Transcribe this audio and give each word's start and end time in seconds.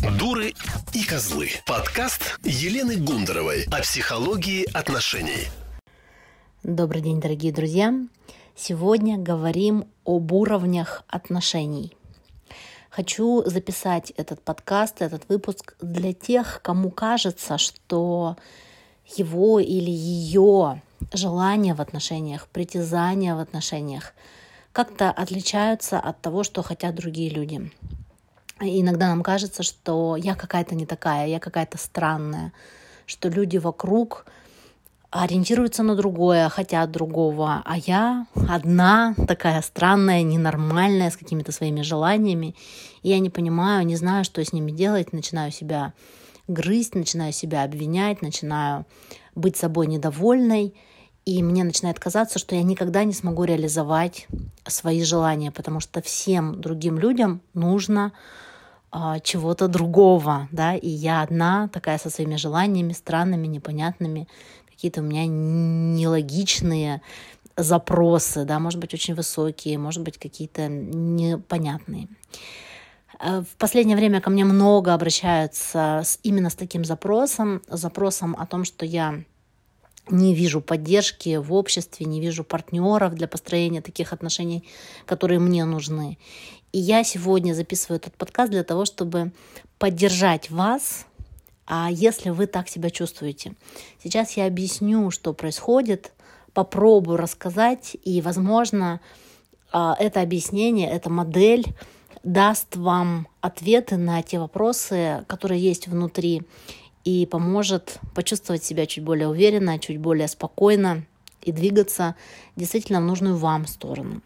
Дуры 0.00 0.54
и 0.94 1.04
козлы. 1.04 1.50
Подкаст 1.66 2.38
Елены 2.42 2.96
Гундаровой 2.96 3.64
о 3.70 3.82
психологии 3.82 4.66
отношений. 4.72 5.48
Добрый 6.62 7.02
день, 7.02 7.20
дорогие 7.20 7.52
друзья. 7.52 7.92
Сегодня 8.56 9.18
говорим 9.18 9.84
об 10.06 10.32
уровнях 10.32 11.04
отношений. 11.06 11.94
Хочу 12.88 13.42
записать 13.44 14.10
этот 14.12 14.42
подкаст, 14.42 15.02
этот 15.02 15.28
выпуск 15.28 15.74
для 15.82 16.14
тех, 16.14 16.60
кому 16.62 16.90
кажется, 16.90 17.58
что 17.58 18.38
его 19.04 19.60
или 19.60 19.90
ее 19.90 20.80
желания 21.12 21.74
в 21.74 21.80
отношениях, 21.82 22.48
притязания 22.48 23.34
в 23.34 23.38
отношениях 23.38 24.14
как-то 24.72 25.10
отличаются 25.10 26.00
от 26.00 26.22
того, 26.22 26.42
что 26.42 26.62
хотят 26.62 26.94
другие 26.94 27.28
люди. 27.28 27.70
Иногда 28.60 29.08
нам 29.08 29.22
кажется, 29.22 29.62
что 29.62 30.16
я 30.16 30.34
какая-то 30.34 30.74
не 30.74 30.84
такая, 30.84 31.26
я 31.28 31.40
какая-то 31.40 31.78
странная, 31.78 32.52
что 33.06 33.28
люди 33.28 33.56
вокруг 33.56 34.26
ориентируются 35.10 35.82
на 35.82 35.96
другое, 35.96 36.48
хотят 36.50 36.90
другого, 36.90 37.62
а 37.64 37.78
я 37.78 38.26
одна 38.48 39.14
такая 39.26 39.60
странная, 39.62 40.22
ненормальная, 40.22 41.10
с 41.10 41.16
какими-то 41.16 41.52
своими 41.52 41.82
желаниями, 41.82 42.54
и 43.02 43.08
я 43.08 43.18
не 43.18 43.30
понимаю, 43.30 43.84
не 43.86 43.96
знаю, 43.96 44.24
что 44.24 44.44
с 44.44 44.52
ними 44.52 44.70
делать, 44.70 45.12
начинаю 45.12 45.50
себя 45.50 45.94
грызть, 46.46 46.94
начинаю 46.94 47.32
себя 47.32 47.64
обвинять, 47.64 48.22
начинаю 48.22 48.86
быть 49.34 49.56
собой 49.56 49.86
недовольной, 49.86 50.74
и 51.24 51.42
мне 51.42 51.64
начинает 51.64 51.98
казаться, 51.98 52.38
что 52.38 52.54
я 52.54 52.62
никогда 52.62 53.04
не 53.04 53.12
смогу 53.12 53.44
реализовать 53.44 54.26
свои 54.66 55.02
желания, 55.02 55.50
потому 55.50 55.80
что 55.80 56.02
всем 56.02 56.60
другим 56.60 56.98
людям 56.98 57.40
нужно 57.54 58.12
чего-то 59.22 59.68
другого, 59.68 60.48
да, 60.50 60.74
и 60.74 60.88
я 60.88 61.22
одна 61.22 61.68
такая 61.68 61.98
со 61.98 62.10
своими 62.10 62.36
желаниями 62.36 62.92
странными, 62.92 63.46
непонятными, 63.46 64.26
какие-то 64.68 65.00
у 65.00 65.04
меня 65.04 65.26
нелогичные 65.26 67.02
запросы, 67.56 68.44
да, 68.44 68.58
может 68.58 68.80
быть, 68.80 68.94
очень 68.94 69.14
высокие, 69.14 69.78
может 69.78 70.02
быть, 70.02 70.18
какие-то 70.18 70.68
непонятные. 70.68 72.08
А, 73.18 73.42
в 73.42 73.56
последнее 73.58 73.96
время 73.96 74.20
ко 74.20 74.30
мне 74.30 74.44
много 74.44 74.94
обращаются 74.94 76.00
с, 76.04 76.18
именно 76.22 76.50
с 76.50 76.54
таким 76.54 76.84
запросом, 76.84 77.62
запросом 77.68 78.34
о 78.38 78.46
том, 78.46 78.64
что 78.64 78.86
я 78.86 79.22
не 80.08 80.34
вижу 80.34 80.60
поддержки 80.60 81.36
в 81.36 81.52
обществе, 81.52 82.06
не 82.06 82.20
вижу 82.20 82.44
партнеров 82.44 83.14
для 83.14 83.28
построения 83.28 83.82
таких 83.82 84.12
отношений, 84.12 84.64
которые 85.06 85.38
мне 85.38 85.64
нужны. 85.64 86.18
И 86.72 86.78
я 86.78 87.02
сегодня 87.02 87.52
записываю 87.52 87.98
этот 87.98 88.16
подкаст 88.16 88.52
для 88.52 88.62
того, 88.62 88.84
чтобы 88.84 89.32
поддержать 89.78 90.50
вас, 90.50 91.06
а 91.66 91.88
если 91.90 92.30
вы 92.30 92.46
так 92.46 92.68
себя 92.68 92.90
чувствуете. 92.90 93.54
Сейчас 94.02 94.36
я 94.36 94.46
объясню, 94.46 95.10
что 95.10 95.32
происходит, 95.32 96.12
попробую 96.52 97.16
рассказать, 97.16 97.96
и, 98.04 98.20
возможно, 98.20 99.00
а, 99.72 99.96
это 99.98 100.20
объяснение, 100.20 100.88
эта 100.88 101.10
модель 101.10 101.64
даст 102.22 102.76
вам 102.76 103.28
ответы 103.40 103.96
на 103.96 104.22
те 104.22 104.38
вопросы, 104.38 105.24
которые 105.26 105.60
есть 105.60 105.88
внутри, 105.88 106.42
и 107.04 107.26
поможет 107.26 107.98
почувствовать 108.14 108.62
себя 108.62 108.86
чуть 108.86 109.04
более 109.04 109.28
уверенно, 109.28 109.78
чуть 109.78 109.98
более 109.98 110.28
спокойно 110.28 111.06
и 111.40 111.50
двигаться 111.50 112.14
действительно 112.56 113.00
в 113.00 113.04
нужную 113.04 113.36
вам 113.36 113.66
сторону. 113.66 114.20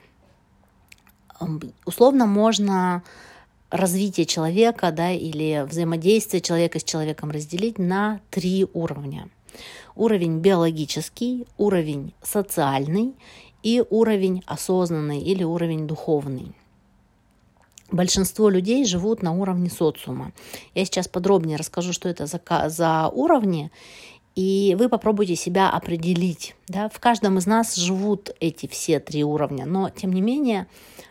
Условно 1.84 2.26
можно 2.26 3.02
развитие 3.70 4.26
человека 4.26 4.92
да, 4.92 5.10
или 5.10 5.66
взаимодействие 5.68 6.40
человека 6.40 6.78
с 6.78 6.84
человеком 6.84 7.30
разделить 7.30 7.78
на 7.78 8.20
три 8.30 8.66
уровня. 8.72 9.28
Уровень 9.96 10.38
биологический, 10.38 11.46
уровень 11.58 12.12
социальный 12.22 13.14
и 13.62 13.82
уровень 13.90 14.42
осознанный 14.46 15.20
или 15.20 15.44
уровень 15.44 15.86
духовный. 15.86 16.52
Большинство 17.90 18.48
людей 18.48 18.84
живут 18.86 19.22
на 19.22 19.32
уровне 19.32 19.70
социума. 19.70 20.32
Я 20.74 20.84
сейчас 20.84 21.06
подробнее 21.06 21.56
расскажу, 21.56 21.92
что 21.92 22.08
это 22.08 22.26
за, 22.26 22.40
за 22.68 23.08
уровни, 23.08 23.70
и 24.34 24.76
вы 24.78 24.88
попробуйте 24.88 25.36
себя 25.36 25.70
определить. 25.70 26.56
Да? 26.68 26.88
В 26.88 26.98
каждом 26.98 27.38
из 27.38 27.46
нас 27.46 27.76
живут 27.76 28.30
эти 28.40 28.66
все 28.66 28.98
три 28.98 29.22
уровня, 29.22 29.64
но 29.64 29.90
тем 29.90 30.12
не 30.12 30.20
менее 30.20 30.66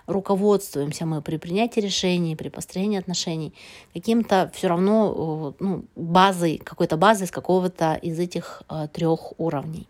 руководствуемся 0.08 1.06
мы 1.06 1.22
при 1.22 1.38
принятии 1.38 1.80
решений, 1.80 2.36
при 2.36 2.50
построении 2.50 3.00
отношений 3.00 3.54
каким-то 3.94 4.52
все 4.54 4.68
равно 4.68 5.54
э, 5.60 5.64
ну, 5.64 5.86
базой, 5.96 6.58
какой-то 6.58 6.98
базой 6.98 7.28
с 7.28 7.32
какого-то 7.32 7.94
из 7.96 8.20
этих 8.20 8.64
э, 8.70 8.88
трех 8.92 9.40
уровней. 9.40 9.88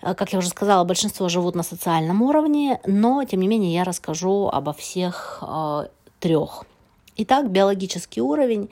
Э, 0.00 0.14
как 0.14 0.32
я 0.32 0.38
уже 0.38 0.48
сказала, 0.48 0.84
большинство 0.84 1.28
живут 1.28 1.54
на 1.54 1.62
социальном 1.62 2.22
уровне, 2.22 2.80
но 2.86 3.22
тем 3.24 3.40
не 3.40 3.48
менее 3.48 3.74
я 3.74 3.84
расскажу 3.84 4.48
обо 4.48 4.72
всех 4.72 5.42
трех. 6.20 6.64
Итак, 7.16 7.50
биологический 7.50 8.22
уровень 8.22 8.70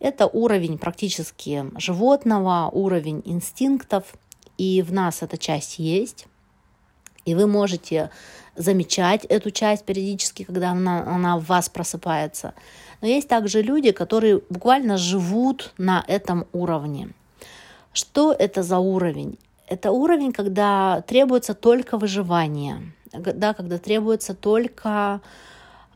это 0.00 0.26
уровень 0.26 0.78
практически 0.78 1.66
животного, 1.78 2.68
уровень 2.70 3.22
инстинктов, 3.24 4.04
и 4.58 4.82
в 4.82 4.92
нас 4.92 5.22
эта 5.22 5.38
часть 5.38 5.78
есть. 5.78 6.26
И 7.24 7.34
вы 7.34 7.46
можете 7.46 8.10
замечать 8.54 9.24
эту 9.24 9.50
часть 9.50 9.84
периодически, 9.84 10.44
когда 10.44 10.70
она, 10.70 11.02
она 11.06 11.38
в 11.38 11.46
вас 11.46 11.68
просыпается. 11.68 12.54
Но 13.00 13.08
есть 13.08 13.28
также 13.28 13.62
люди, 13.62 13.90
которые 13.90 14.42
буквально 14.48 14.96
живут 14.96 15.72
на 15.76 16.04
этом 16.06 16.46
уровне. 16.52 17.10
Что 17.92 18.32
это 18.32 18.62
за 18.62 18.78
уровень? 18.78 19.38
Это 19.66 19.90
уровень, 19.90 20.32
когда 20.32 21.02
требуется 21.06 21.54
только 21.54 21.98
выживание, 21.98 22.92
да, 23.12 23.54
когда 23.54 23.78
требуется 23.78 24.34
только 24.34 25.20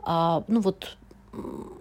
а, 0.03 0.45
ну 0.49 0.61
вот, 0.61 0.97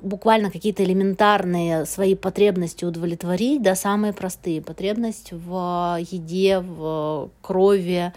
буквально 0.01 0.51
какие-то 0.51 0.83
элементарные 0.83 1.85
свои 1.85 2.15
потребности 2.15 2.85
удовлетворить, 2.85 3.61
да, 3.61 3.75
самые 3.75 4.13
простые. 4.13 4.61
Потребность 4.61 5.31
в 5.31 5.97
еде, 5.99 6.59
в 6.59 7.29
крови, 7.41 8.13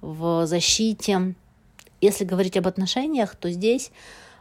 в 0.00 0.46
защите. 0.46 1.34
Если 2.00 2.24
говорить 2.24 2.56
об 2.56 2.66
отношениях, 2.66 3.34
то 3.36 3.50
здесь 3.50 3.90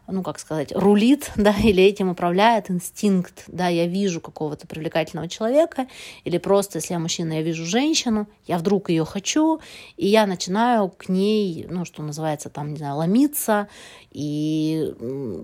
ну, 0.07 0.21
как 0.21 0.39
сказать, 0.39 0.71
рулит, 0.73 1.31
да, 1.35 1.55
или 1.63 1.83
этим 1.83 2.09
управляет 2.09 2.69
инстинкт, 2.69 3.43
да, 3.47 3.67
я 3.67 3.87
вижу 3.87 4.21
какого-то 4.21 4.67
привлекательного 4.67 5.29
человека, 5.29 5.87
или 6.23 6.37
просто, 6.37 6.79
если 6.79 6.93
я 6.93 6.99
мужчина, 6.99 7.33
я 7.33 7.41
вижу 7.41 7.65
женщину, 7.65 8.27
я 8.45 8.57
вдруг 8.57 8.89
ее 8.89 9.05
хочу, 9.05 9.59
и 9.97 10.07
я 10.07 10.25
начинаю 10.25 10.89
к 10.89 11.09
ней, 11.09 11.65
ну, 11.69 11.85
что 11.85 12.03
называется, 12.03 12.49
там, 12.49 12.71
не 12.71 12.77
знаю, 12.77 12.97
ломиться, 12.97 13.67
и 14.11 14.93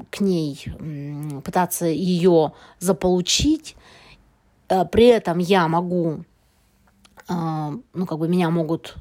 к 0.09 0.19
ней 0.19 0.63
пытаться 1.43 1.85
ее 1.85 2.53
заполучить, 2.79 3.75
э, 4.67 4.85
при 4.85 5.05
этом 5.07 5.39
я 5.39 5.67
могу 5.67 6.23
ну, 7.29 8.05
как 8.07 8.17
бы 8.17 8.27
меня 8.27 8.49
могут 8.49 8.95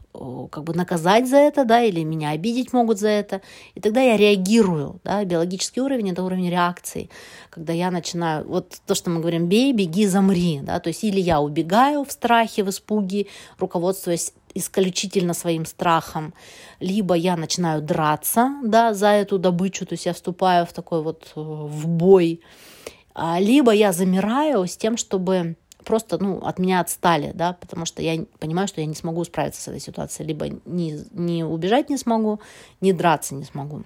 как 0.51 0.65
бы 0.65 0.75
наказать 0.75 1.29
за 1.29 1.37
это, 1.37 1.65
да, 1.65 1.83
или 1.83 2.03
меня 2.03 2.31
обидеть 2.31 2.73
могут 2.73 2.99
за 2.99 3.09
это, 3.09 3.41
и 3.75 3.81
тогда 3.81 4.03
я 4.03 4.17
реагирую, 4.17 5.01
да, 5.05 5.25
биологический 5.25 5.81
уровень– 5.81 6.11
это 6.13 6.23
уровень 6.23 6.51
реакции, 6.51 7.09
когда 7.49 7.73
я 7.73 7.91
начинаю, 7.91 8.47
вот 8.47 8.81
то, 8.87 8.95
что 8.95 9.11
мы 9.11 9.21
говорим, 9.21 9.49
бей, 9.49 9.73
беги, 9.73 10.07
замри, 10.07 10.61
да, 10.63 10.79
то 10.81 10.89
есть 10.89 11.05
или 11.05 11.21
я 11.21 11.41
убегаю 11.41 12.05
в 12.05 12.13
страхе, 12.13 12.65
в 12.65 12.71
испуге, 12.71 13.27
руководствуясь 13.59 14.35
исключительно 14.55 15.35
своим 15.35 15.65
страхом, 15.65 16.35
либо 16.81 17.15
я 17.15 17.37
начинаю 17.37 17.81
драться, 17.81 18.53
да, 18.63 18.93
за 18.93 19.09
эту 19.09 19.39
добычу, 19.39 19.87
то 19.87 19.95
есть 19.95 20.07
я 20.07 20.13
вступаю 20.13 20.67
в 20.67 20.73
такой 20.73 21.03
вот 21.03 21.33
э, 21.35 21.41
в 21.41 21.87
бой, 21.89 22.41
а, 23.15 23.41
либо 23.41 23.73
я 23.73 23.93
замираю 23.93 24.67
с 24.67 24.77
тем, 24.77 24.97
чтобы 24.97 25.57
просто 25.89 26.23
ну, 26.23 26.39
от 26.41 26.59
меня 26.59 26.81
отстали, 26.81 27.33
да, 27.35 27.55
потому 27.55 27.87
что 27.87 28.03
я 28.03 28.23
понимаю, 28.39 28.69
что 28.69 28.83
я 28.83 28.87
не 28.87 28.95
смогу 28.95 29.25
справиться 29.25 29.63
с 29.63 29.69
этой 29.69 29.81
ситуацией. 29.81 30.29
Либо 30.29 30.49
не, 30.67 31.03
не 31.13 31.45
убежать 31.45 31.89
не 31.89 31.97
смогу, 31.97 32.41
не 32.83 32.93
драться 32.93 33.35
не 33.35 33.45
смогу. 33.45 33.85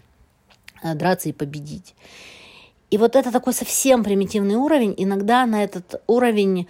А 0.82 0.96
драться 0.96 1.28
и 1.28 1.32
победить. 1.32 1.94
И 2.90 2.99
вот 2.99 3.14
это 3.14 3.31
такой 3.31 3.52
совсем 3.52 4.02
примитивный 4.02 4.56
уровень. 4.56 4.94
Иногда 4.96 5.46
на 5.46 5.62
этот 5.62 6.02
уровень 6.08 6.66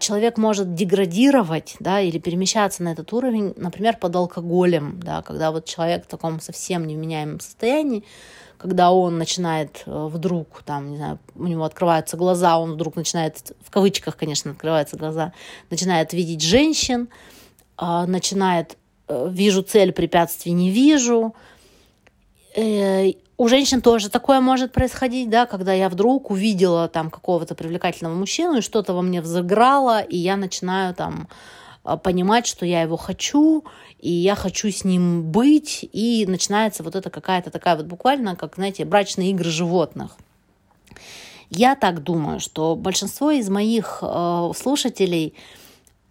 человек 0.00 0.36
может 0.36 0.74
деградировать, 0.74 1.76
да, 1.80 2.00
или 2.00 2.18
перемещаться 2.18 2.82
на 2.82 2.92
этот 2.92 3.12
уровень, 3.12 3.54
например, 3.56 3.96
под 3.96 4.16
алкоголем, 4.16 5.00
да, 5.02 5.22
когда 5.22 5.52
вот 5.52 5.64
человек 5.64 6.04
в 6.04 6.08
таком 6.08 6.40
совсем 6.40 6.86
невменяемом 6.86 7.40
состоянии, 7.40 8.04
когда 8.60 8.92
он 8.92 9.16
начинает 9.16 9.82
э, 9.86 10.08
вдруг, 10.12 10.62
там, 10.64 10.90
не 10.90 10.96
знаю, 10.98 11.18
у 11.34 11.46
него 11.46 11.64
открываются 11.64 12.18
глаза, 12.18 12.58
он 12.58 12.74
вдруг 12.74 12.94
начинает, 12.94 13.56
в 13.64 13.70
кавычках, 13.70 14.16
конечно, 14.16 14.50
открываются 14.50 14.98
глаза, 14.98 15.32
начинает 15.70 16.12
видеть 16.12 16.42
женщин, 16.42 17.08
а, 17.78 18.06
начинает, 18.06 18.76
э, 19.08 19.28
вижу 19.30 19.62
цель, 19.62 19.92
препятствий 19.92 20.52
не 20.52 20.70
вижу, 20.70 21.34
э, 22.54 23.12
у 23.40 23.48
женщин 23.48 23.80
тоже 23.80 24.10
такое 24.10 24.42
может 24.42 24.70
происходить, 24.70 25.30
да, 25.30 25.46
когда 25.46 25.72
я 25.72 25.88
вдруг 25.88 26.30
увидела 26.30 26.88
там 26.88 27.10
какого-то 27.10 27.54
привлекательного 27.54 28.14
мужчину, 28.14 28.58
и 28.58 28.60
что-то 28.60 28.92
во 28.92 29.00
мне 29.00 29.22
взыграло, 29.22 30.02
и 30.02 30.18
я 30.18 30.36
начинаю 30.36 30.94
там 30.94 31.26
а, 31.82 31.96
понимать, 31.96 32.46
что 32.46 32.66
я 32.66 32.82
его 32.82 32.98
хочу, 32.98 33.64
и 33.98 34.10
я 34.10 34.34
хочу 34.34 34.70
с 34.70 34.84
ним 34.84 35.22
быть, 35.22 35.88
и 35.90 36.26
начинается 36.28 36.82
вот 36.82 36.94
это 36.94 37.08
какая-то 37.08 37.50
такая 37.50 37.76
вот 37.76 37.86
буквально, 37.86 38.36
как, 38.36 38.56
знаете, 38.56 38.84
брачные 38.84 39.30
игры 39.30 39.48
животных. 39.48 40.18
Я 41.48 41.76
так 41.76 42.02
думаю, 42.02 42.40
что 42.40 42.76
большинство 42.76 43.30
из 43.30 43.48
моих 43.48 44.00
э, 44.02 44.52
слушателей 44.54 45.32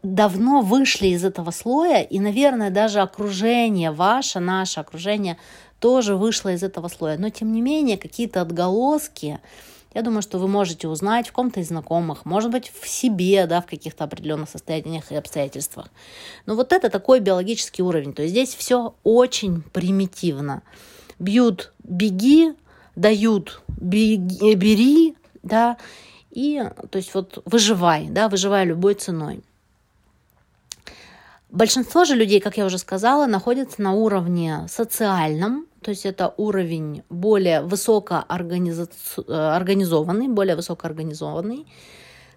давно 0.03 0.61
вышли 0.61 1.07
из 1.07 1.23
этого 1.23 1.51
слоя, 1.51 2.01
и, 2.01 2.19
наверное, 2.19 2.69
даже 2.69 2.99
окружение 3.01 3.91
ваше, 3.91 4.39
наше 4.39 4.79
окружение 4.79 5.37
тоже 5.79 6.15
вышло 6.15 6.49
из 6.53 6.63
этого 6.63 6.87
слоя. 6.87 7.17
Но, 7.17 7.29
тем 7.29 7.51
не 7.51 7.61
менее, 7.61 7.97
какие-то 7.97 8.41
отголоски, 8.41 9.39
я 9.93 10.01
думаю, 10.01 10.21
что 10.21 10.37
вы 10.37 10.47
можете 10.47 10.87
узнать 10.87 11.27
в 11.27 11.31
ком-то 11.31 11.59
из 11.59 11.69
знакомых, 11.69 12.25
может 12.25 12.51
быть, 12.51 12.71
в 12.79 12.87
себе, 12.87 13.47
да, 13.47 13.61
в 13.61 13.65
каких-то 13.65 14.03
определенных 14.03 14.49
состояниях 14.49 15.11
и 15.11 15.15
обстоятельствах. 15.15 15.87
Но 16.45 16.55
вот 16.55 16.73
это 16.73 16.89
такой 16.89 17.19
биологический 17.19 17.81
уровень. 17.81 18.13
То 18.13 18.21
есть 18.21 18.33
здесь 18.33 18.55
все 18.55 18.93
очень 19.03 19.61
примитивно. 19.61 20.61
Бьют 21.17 21.73
«беги», 21.83 22.53
дают 22.95 23.61
«бери», 23.67 25.15
да, 25.41 25.77
и, 26.31 26.63
то 26.91 26.97
есть 26.97 27.13
вот 27.13 27.41
выживай, 27.45 28.07
да, 28.09 28.29
выживай 28.29 28.65
любой 28.65 28.93
ценой. 28.93 29.41
Большинство 31.51 32.05
же 32.05 32.15
людей, 32.15 32.39
как 32.39 32.57
я 32.57 32.65
уже 32.65 32.77
сказала, 32.77 33.25
находятся 33.25 33.81
на 33.81 33.93
уровне 33.93 34.67
социальном, 34.69 35.65
то 35.81 35.89
есть 35.89 36.05
это 36.05 36.35
уровень 36.37 37.01
более 37.09 37.61
высокоорганизованный, 37.61 40.27
более 40.27 40.55
высокоорганизованный, 40.55 41.65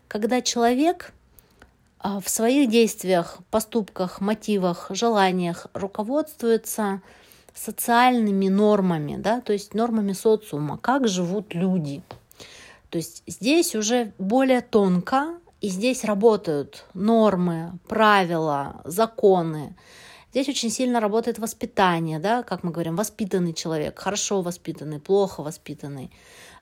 когда 0.08 0.40
человек 0.40 1.12
а, 1.98 2.20
в 2.20 2.30
своих 2.30 2.70
действиях, 2.70 3.36
поступках, 3.50 4.22
мотивах, 4.22 4.86
желаниях 4.90 5.66
руководствуется 5.74 7.02
социальными 7.54 8.48
нормами, 8.48 9.16
да, 9.18 9.42
то 9.42 9.52
есть 9.52 9.74
нормами 9.74 10.12
социума, 10.12 10.78
как 10.78 11.06
живут 11.06 11.54
люди. 11.54 12.02
То 12.88 12.96
есть 12.96 13.22
здесь 13.26 13.74
уже 13.74 14.14
более 14.18 14.62
тонко 14.62 15.34
и 15.62 15.68
здесь 15.68 16.02
работают 16.02 16.84
нормы, 16.92 17.78
правила, 17.86 18.82
законы. 18.84 19.76
Здесь 20.32 20.48
очень 20.48 20.70
сильно 20.70 20.98
работает 20.98 21.38
воспитание, 21.38 22.18
да, 22.18 22.42
как 22.42 22.64
мы 22.64 22.72
говорим, 22.72 22.96
воспитанный 22.96 23.54
человек, 23.54 23.96
хорошо 23.96 24.42
воспитанный, 24.42 24.98
плохо 24.98 25.40
воспитанный. 25.42 26.10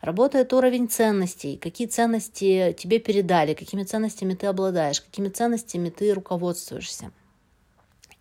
Работает 0.02 0.52
уровень 0.52 0.86
ценностей, 0.88 1.56
какие 1.56 1.86
ценности 1.86 2.76
тебе 2.78 2.98
передали, 2.98 3.54
какими 3.54 3.84
ценностями 3.84 4.34
ты 4.34 4.46
обладаешь, 4.46 5.00
какими 5.00 5.28
ценностями 5.28 5.88
ты 5.88 6.12
руководствуешься. 6.12 7.10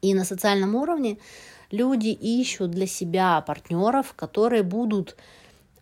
И 0.02 0.14
на 0.14 0.24
социальном 0.24 0.76
уровне 0.76 1.18
люди 1.72 2.10
ищут 2.10 2.72
для 2.72 2.88
себя 2.88 3.42
партнеров, 3.42 4.14
которые 4.16 4.64
будут 4.64 5.18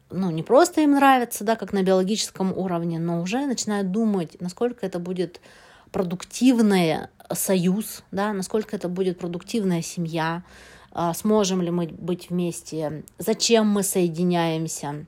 ну, 0.09 0.31
не 0.31 0.44
просто 0.44 0.81
им 0.81 0.92
нравится, 0.92 1.44
да, 1.44 1.56
как 1.56 1.74
на 1.74 1.83
биологическом 1.83 2.57
уровне, 2.57 3.00
но 3.00 3.21
уже 3.21 3.45
начинают 3.45 3.92
думать, 3.92 4.38
насколько 4.39 4.86
это 4.86 5.00
будет 5.00 5.42
продуктивный 5.92 7.07
союз, 7.33 8.04
да, 8.12 8.33
насколько 8.33 8.75
это 8.75 8.88
будет 8.88 9.19
продуктивная 9.19 9.81
семья, 9.81 10.44
а, 10.92 11.13
сможем 11.13 11.62
ли 11.62 11.71
мы 11.71 11.88
быть 11.88 12.30
вместе, 12.30 13.04
зачем 13.18 13.68
мы 13.68 13.83
соединяемся. 13.83 15.06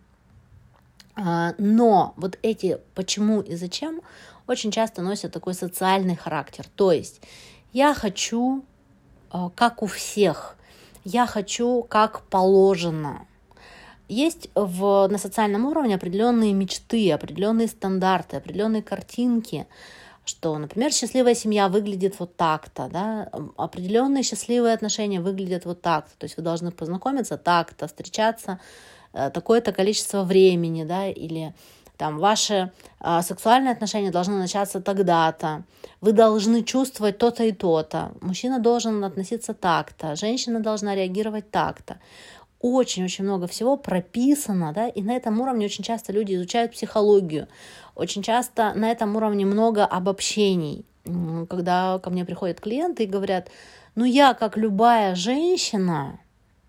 А, 1.15 1.53
но 1.57 2.13
вот 2.17 2.37
эти 2.41 2.79
почему 2.95 3.41
и 3.41 3.55
зачем 3.55 4.01
очень 4.47 4.71
часто 4.71 5.01
носят 5.01 5.31
такой 5.31 5.53
социальный 5.53 6.15
характер. 6.15 6.65
То 6.75 6.91
есть 6.91 7.21
я 7.73 7.93
хочу 7.93 8.63
а, 9.31 9.49
как 9.49 9.83
у 9.83 9.85
всех, 9.85 10.55
я 11.03 11.25
хочу 11.25 11.83
как 11.83 12.21
положено, 12.23 13.25
есть 14.09 14.49
в, 14.55 15.07
на 15.07 15.17
социальном 15.17 15.65
уровне 15.65 15.95
определенные 15.95 16.53
мечты, 16.53 17.11
определенные 17.11 17.67
стандарты, 17.67 18.37
определенные 18.37 18.81
картинки, 18.81 19.67
что, 20.25 20.57
например, 20.57 20.91
счастливая 20.91 21.35
семья 21.35 21.69
выглядит 21.69 22.19
вот 22.19 22.35
так-то, 22.35 22.89
да, 22.91 23.29
определенные 23.57 24.23
счастливые 24.23 24.73
отношения 24.73 25.21
выглядят 25.21 25.65
вот 25.65 25.81
так-то, 25.81 26.11
то 26.17 26.25
есть 26.25 26.37
вы 26.37 26.43
должны 26.43 26.71
познакомиться 26.71 27.37
так-то, 27.37 27.87
встречаться 27.87 28.59
э, 29.13 29.29
такое-то 29.31 29.71
количество 29.71 30.23
времени, 30.23 30.83
да, 30.83 31.07
или 31.07 31.53
там 31.97 32.19
ваши 32.19 32.71
э, 33.01 33.21
сексуальные 33.21 33.73
отношения 33.73 34.11
должны 34.11 34.37
начаться 34.37 34.81
тогда-то, 34.81 35.63
вы 35.99 36.13
должны 36.13 36.63
чувствовать 36.63 37.17
то-то 37.17 37.43
и 37.43 37.51
то-то, 37.51 38.11
мужчина 38.21 38.59
должен 38.59 39.03
относиться 39.03 39.53
так-то, 39.53 40.15
женщина 40.15 40.59
должна 40.59 40.95
реагировать 40.95 41.49
так-то 41.51 41.99
очень-очень 42.59 43.23
много 43.23 43.47
всего 43.47 43.77
прописано, 43.77 44.73
да, 44.73 44.87
и 44.87 45.01
на 45.01 45.15
этом 45.15 45.39
уровне 45.39 45.65
очень 45.65 45.83
часто 45.83 46.11
люди 46.11 46.35
изучают 46.35 46.73
психологию, 46.73 47.47
очень 47.95 48.21
часто 48.21 48.73
на 48.73 48.91
этом 48.91 49.15
уровне 49.15 49.45
много 49.45 49.85
обобщений, 49.85 50.85
когда 51.49 51.99
ко 51.99 52.09
мне 52.09 52.25
приходят 52.25 52.59
клиенты 52.59 53.03
и 53.03 53.07
говорят, 53.07 53.49
ну 53.95 54.03
я, 54.03 54.33
как 54.33 54.57
любая 54.57 55.15
женщина, 55.15 56.19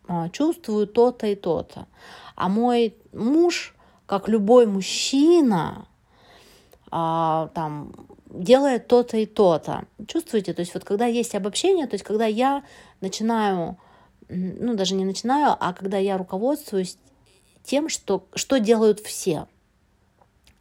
а, 0.07 0.29
чувствую 0.31 0.87
то-то 0.87 1.27
и 1.27 1.35
то-то, 1.35 1.87
а 2.37 2.49
мой 2.49 2.95
муж, 3.13 3.75
как 4.07 4.29
любой 4.29 4.67
мужчина, 4.67 5.87
а, 6.91 7.51
там, 7.55 7.93
делает 8.29 8.87
то-то 8.87 9.17
и 9.17 9.27
то-то. 9.27 9.85
Чувствуете? 10.07 10.53
То 10.53 10.61
есть 10.61 10.75
вот 10.75 10.85
когда 10.85 11.07
есть 11.07 11.35
обобщение, 11.35 11.87
то 11.87 11.95
есть 11.95 12.05
когда 12.05 12.27
я 12.27 12.63
начинаю 13.01 13.77
ну, 14.31 14.75
даже 14.75 14.95
не 14.95 15.05
начинаю, 15.05 15.57
а 15.59 15.73
когда 15.73 15.99
я 15.99 16.17
руководствуюсь 16.17 16.97
тем, 17.63 17.89
что, 17.89 18.27
что 18.35 18.59
делают 18.59 19.01
все. 19.01 19.47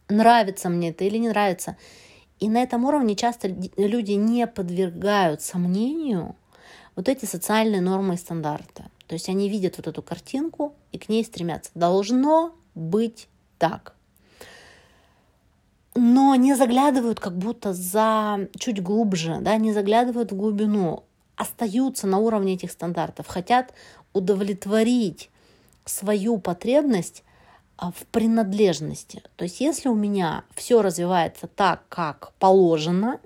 Нравится 0.10 0.70
мне 0.70 0.90
это 0.90 1.04
или 1.04 1.18
не 1.18 1.30
нравится. 1.30 1.78
И 2.40 2.50
на 2.50 2.64
этом 2.64 2.86
уровне 2.86 3.16
часто 3.16 3.48
люди 3.78 4.14
не 4.14 4.48
подвергают 4.48 5.42
сомнению 5.42 6.36
вот 6.96 7.08
эти 7.10 7.26
социальные 7.26 7.82
нормы 7.82 8.16
и 8.16 8.18
стандарты. 8.18 8.86
То 9.08 9.14
есть 9.14 9.30
они 9.30 9.50
видят 9.50 9.78
вот 9.78 9.88
эту 9.88 10.02
картинку 10.02 10.74
и 10.92 10.98
к 10.98 11.10
ней 11.10 11.24
стремятся. 11.24 11.72
Должно 11.76 12.54
быть 12.76 13.28
так. 13.58 13.96
Но 15.96 16.36
не 16.36 16.56
заглядывают 16.56 17.20
как 17.20 17.38
будто 17.38 17.74
за 17.74 18.48
чуть 18.58 18.82
глубже, 18.82 19.40
да, 19.42 19.58
не 19.58 19.74
заглядывают 19.74 20.32
в 20.32 20.36
глубину 20.36 21.04
остаются 21.40 22.06
на 22.06 22.18
уровне 22.18 22.56
этих 22.56 22.70
стандартов, 22.70 23.28
хотят 23.28 23.74
удовлетворить 24.12 25.30
свою 25.86 26.38
потребность 26.38 27.24
а, 27.78 27.92
в 27.92 28.06
принадлежности. 28.12 29.24
То 29.38 29.46
есть 29.46 29.62
если 29.62 29.88
у 29.88 29.96
меня 29.96 30.44
все 30.54 30.82
развивается 30.82 31.48
так, 31.48 31.84
как 31.88 32.34
положено, 32.40 33.22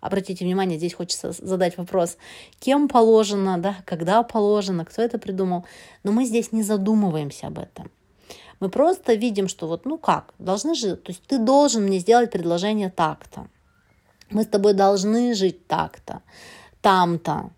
обратите 0.00 0.44
внимание, 0.44 0.76
здесь 0.76 0.92
хочется 0.92 1.32
задать 1.32 1.78
вопрос, 1.78 2.18
кем 2.60 2.88
положено, 2.88 3.56
да, 3.56 3.76
когда 3.86 4.22
положено, 4.22 4.84
кто 4.84 5.00
это 5.00 5.18
придумал, 5.18 5.64
но 6.04 6.12
мы 6.12 6.26
здесь 6.26 6.52
не 6.52 6.62
задумываемся 6.62 7.46
об 7.46 7.58
этом. 7.58 7.90
Мы 8.60 8.68
просто 8.68 9.14
видим, 9.14 9.48
что 9.48 9.66
вот, 9.66 9.86
ну 9.86 9.96
как, 9.96 10.34
должны 10.38 10.74
же, 10.74 10.96
то 10.96 11.10
есть 11.10 11.22
ты 11.26 11.38
должен 11.38 11.84
мне 11.84 12.00
сделать 12.00 12.30
предложение 12.30 12.90
так-то. 12.90 13.48
Мы 14.28 14.42
с 14.42 14.46
тобой 14.46 14.74
должны 14.74 15.34
жить 15.34 15.66
так-то 15.66 16.20
там-то. 16.80 17.50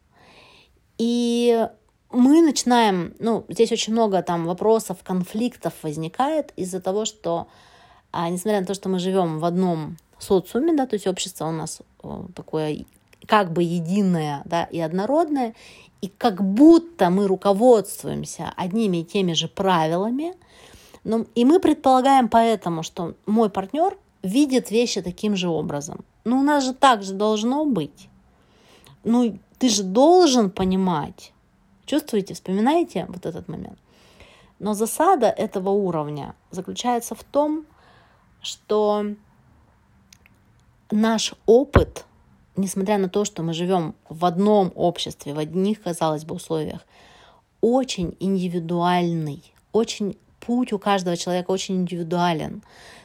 И 0.98 1.68
мы 2.10 2.42
начинаем, 2.42 3.14
ну, 3.18 3.44
здесь 3.48 3.72
очень 3.72 3.92
много 3.92 4.22
там 4.22 4.46
вопросов, 4.46 4.98
конфликтов 5.02 5.75
возникает 5.82 6.52
из-за 6.56 6.80
того, 6.80 7.04
что, 7.04 7.48
а, 8.12 8.28
несмотря 8.30 8.60
на 8.60 8.66
то, 8.66 8.75
что 8.75 8.88
мы 8.88 8.98
живем 8.98 9.38
в 9.38 9.44
одном 9.44 9.96
социуме, 10.18 10.75
да, 10.75 10.87
то 10.87 10.94
есть 10.94 11.06
общество 11.06 11.46
у 11.46 11.52
нас 11.52 11.80
такое 12.34 12.84
как 13.26 13.52
бы 13.52 13.62
единое, 13.62 14.42
да, 14.46 14.64
и 14.64 14.80
однородное, 14.80 15.54
и 16.00 16.08
как 16.08 16.42
будто 16.42 17.10
мы 17.10 17.26
руководствуемся 17.26 18.52
одними 18.56 18.98
и 18.98 19.04
теми 19.04 19.34
же 19.34 19.48
правилами, 19.48 20.34
но, 21.04 21.26
и 21.34 21.44
мы 21.44 21.60
предполагаем 21.60 22.28
поэтому, 22.28 22.82
что 22.82 23.14
мой 23.26 23.50
партнер 23.50 23.96
видит 24.22 24.70
вещи 24.70 25.02
таким 25.02 25.37
же 25.37 25.48
образом. 25.48 26.04
Но 26.25 26.38
у 26.38 26.42
нас 26.42 26.64
же 26.64 26.75
так 26.75 27.02
же 27.02 27.14
должно 27.14 27.64
быть 27.64 28.07
ну, 29.04 29.38
ты 29.58 29.68
же 29.68 29.82
должен 29.82 30.50
понимать. 30.50 31.32
Чувствуете, 31.86 32.34
вспоминаете 32.34 33.06
вот 33.08 33.26
этот 33.26 33.48
момент? 33.48 33.78
Но 34.58 34.74
засада 34.74 35.28
этого 35.28 35.70
уровня 35.70 36.34
заключается 36.50 37.14
в 37.14 37.22
том, 37.22 37.64
что 38.42 39.06
наш 40.90 41.34
опыт, 41.46 42.04
несмотря 42.56 42.98
на 42.98 43.08
то, 43.08 43.24
что 43.24 43.42
мы 43.42 43.52
живем 43.52 43.94
в 44.08 44.24
одном 44.24 44.72
обществе, 44.74 45.32
в 45.32 45.38
одних, 45.38 45.82
казалось 45.82 46.24
бы, 46.24 46.34
условиях, 46.34 46.84
очень 47.60 48.16
индивидуальный, 48.20 49.42
очень 49.72 50.16
путь 50.40 50.72
у 50.72 50.78
каждого 50.78 51.16
человека 51.16 51.50
очень 51.50 51.76
индивидуален. 51.76 52.62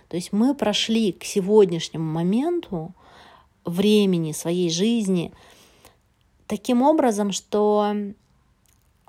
То 0.09 0.15
есть 0.15 0.31
мы 0.31 0.53
прошли 0.55 1.12
к 1.12 1.23
сегодняшнему 1.23 2.05
моменту 2.05 2.93
времени 3.65 4.31
своей 4.31 4.69
жизни 4.69 5.33
таким 6.47 6.81
образом, 6.81 7.31
что 7.31 7.95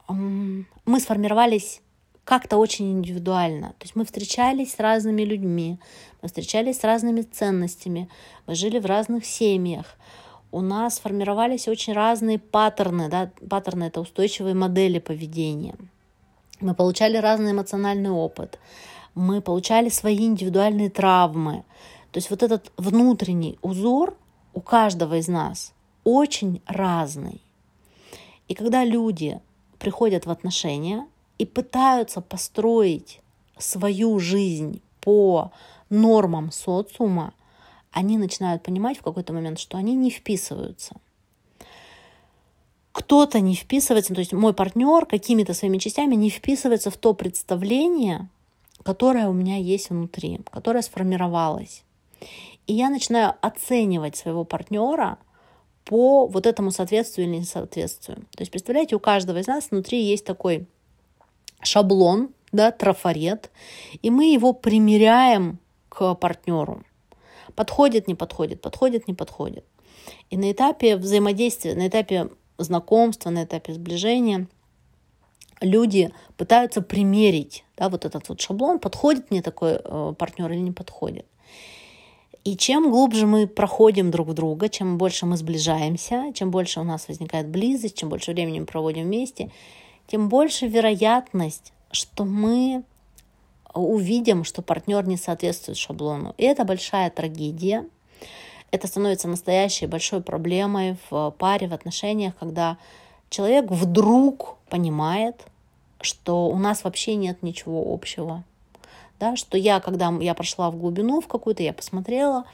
мы 0.08 1.00
сформировались 1.00 1.80
как-то 2.24 2.56
очень 2.56 2.90
индивидуально. 2.90 3.68
То 3.78 3.84
есть 3.84 3.96
мы 3.96 4.04
встречались 4.04 4.74
с 4.74 4.78
разными 4.78 5.22
людьми, 5.22 5.78
мы 6.22 6.28
встречались 6.28 6.80
с 6.80 6.84
разными 6.84 7.22
ценностями, 7.22 8.08
мы 8.46 8.54
жили 8.54 8.78
в 8.78 8.86
разных 8.86 9.26
семьях. 9.26 9.96
У 10.50 10.60
нас 10.60 10.98
формировались 10.98 11.68
очень 11.68 11.92
разные 11.92 12.38
паттерны. 12.38 13.08
Да? 13.08 13.30
Паттерны— 13.50 13.84
это 13.84 14.00
устойчивые 14.00 14.54
модели 14.54 15.00
поведения. 15.00 15.74
Мы 16.60 16.74
получали 16.74 17.16
разный 17.16 17.50
эмоциональный 17.50 18.10
опыт. 18.10 18.58
Мы 19.14 19.40
получали 19.40 19.88
свои 19.88 20.24
индивидуальные 20.24 20.90
травмы. 20.90 21.64
То 22.12 22.18
есть 22.18 22.30
вот 22.30 22.42
этот 22.42 22.72
внутренний 22.76 23.58
узор 23.62 24.16
у 24.54 24.60
каждого 24.60 25.18
из 25.18 25.28
нас 25.28 25.74
очень 26.04 26.62
разный. 26.66 27.40
И 28.49 28.54
когда 28.54 28.84
люди 28.84 29.40
приходят 29.78 30.26
в 30.26 30.30
отношения 30.30 31.06
и 31.38 31.46
пытаются 31.46 32.20
построить 32.20 33.20
свою 33.58 34.18
жизнь 34.18 34.80
по 35.00 35.50
нормам 35.90 36.52
социума, 36.52 37.32
они 37.90 38.18
начинают 38.18 38.62
понимать 38.62 38.99
в 38.99 39.02
какой-то 39.02 39.32
момент, 39.32 39.58
что 39.58 39.78
они 39.78 39.94
не 39.94 40.11
вписываются. 40.11 40.96
Кто-то 42.92 43.40
не 43.40 43.54
вписывается, 43.54 44.14
то 44.14 44.20
есть 44.20 44.32
мой 44.32 44.54
партнер 44.54 45.06
какими-то 45.06 45.54
своими 45.54 45.78
частями 45.78 46.14
не 46.14 46.30
вписывается 46.30 46.90
в 46.90 46.96
то 46.96 47.12
представление, 47.12 48.28
которое 48.82 49.28
у 49.28 49.32
меня 49.32 49.56
есть 49.56 49.90
внутри, 49.90 50.40
которое 50.50 50.82
сформировалось. 50.82 51.82
И 52.66 52.73
я 52.73 52.90
начинаю 52.90 53.34
оценивать 53.40 54.16
своего 54.16 54.44
партнера 54.44 55.18
по 55.84 56.26
вот 56.26 56.46
этому 56.46 56.70
соответствию 56.70 57.26
или 57.26 57.36
несоответствию. 57.36 58.18
То 58.30 58.40
есть, 58.40 58.50
представляете, 58.50 58.96
у 58.96 59.00
каждого 59.00 59.38
из 59.38 59.46
нас 59.46 59.70
внутри 59.70 60.02
есть 60.02 60.24
такой 60.24 60.66
шаблон, 61.62 62.30
да, 62.52 62.70
трафарет, 62.70 63.50
и 64.02 64.10
мы 64.10 64.32
его 64.32 64.52
примеряем 64.52 65.58
к 65.88 66.14
партнеру. 66.14 66.84
Подходит, 67.54 68.08
не 68.08 68.14
подходит, 68.14 68.60
подходит, 68.60 69.06
не 69.08 69.14
подходит. 69.14 69.64
И 70.30 70.36
на 70.36 70.50
этапе 70.52 70.96
взаимодействия, 70.96 71.74
на 71.74 71.88
этапе 71.88 72.30
знакомства, 72.58 73.30
на 73.30 73.44
этапе 73.44 73.74
сближения 73.74 74.48
люди 75.60 76.12
пытаются 76.36 76.82
примерить 76.82 77.64
да, 77.76 77.88
вот 77.88 78.04
этот 78.04 78.28
вот 78.28 78.40
шаблон, 78.40 78.78
подходит 78.78 79.30
мне 79.30 79.42
такой 79.42 79.80
э, 79.82 80.14
партнер 80.16 80.50
или 80.50 80.60
не 80.60 80.72
подходит. 80.72 81.26
И 82.44 82.58
чем 82.58 82.90
глубже 82.90 83.26
мы 83.26 83.46
проходим 83.46 84.10
друг 84.10 84.28
в 84.28 84.34
друга, 84.34 84.68
чем 84.68 84.98
больше 84.98 85.24
мы 85.24 85.38
сближаемся, 85.38 86.30
чем 86.34 86.50
больше 86.50 86.80
у 86.80 86.84
нас 86.84 87.08
возникает 87.08 87.48
близость, 87.48 87.96
чем 87.96 88.10
больше 88.10 88.32
времени 88.32 88.60
мы 88.60 88.66
проводим 88.66 89.04
вместе, 89.04 89.50
тем 90.06 90.28
больше 90.28 90.66
вероятность, 90.66 91.72
что 91.90 92.26
мы 92.26 92.82
увидим, 93.72 94.44
что 94.44 94.60
партнер 94.60 95.06
не 95.08 95.16
соответствует 95.16 95.78
шаблону. 95.78 96.34
И 96.36 96.44
это 96.44 96.66
большая 96.66 97.10
трагедия. 97.10 97.86
Это 98.70 98.88
становится 98.88 99.26
настоящей 99.26 99.86
большой 99.86 100.20
проблемой 100.20 100.98
в 101.08 101.34
паре, 101.38 101.66
в 101.66 101.72
отношениях, 101.72 102.34
когда 102.38 102.76
человек 103.30 103.70
вдруг 103.70 104.58
понимает, 104.68 105.46
что 106.02 106.48
у 106.48 106.58
нас 106.58 106.84
вообще 106.84 107.14
нет 107.14 107.42
ничего 107.42 107.90
общего 107.90 108.44
да, 109.18 109.37
что 109.37 109.56
я, 109.56 109.80
когда 109.80 110.12
я 110.21 110.35
прошла 110.35 110.71
в 110.71 110.76
глубину 110.76 111.21
в 111.21 111.28
какую-то, 111.28 111.62
я 111.62 111.73
посмотрела, 111.73 112.44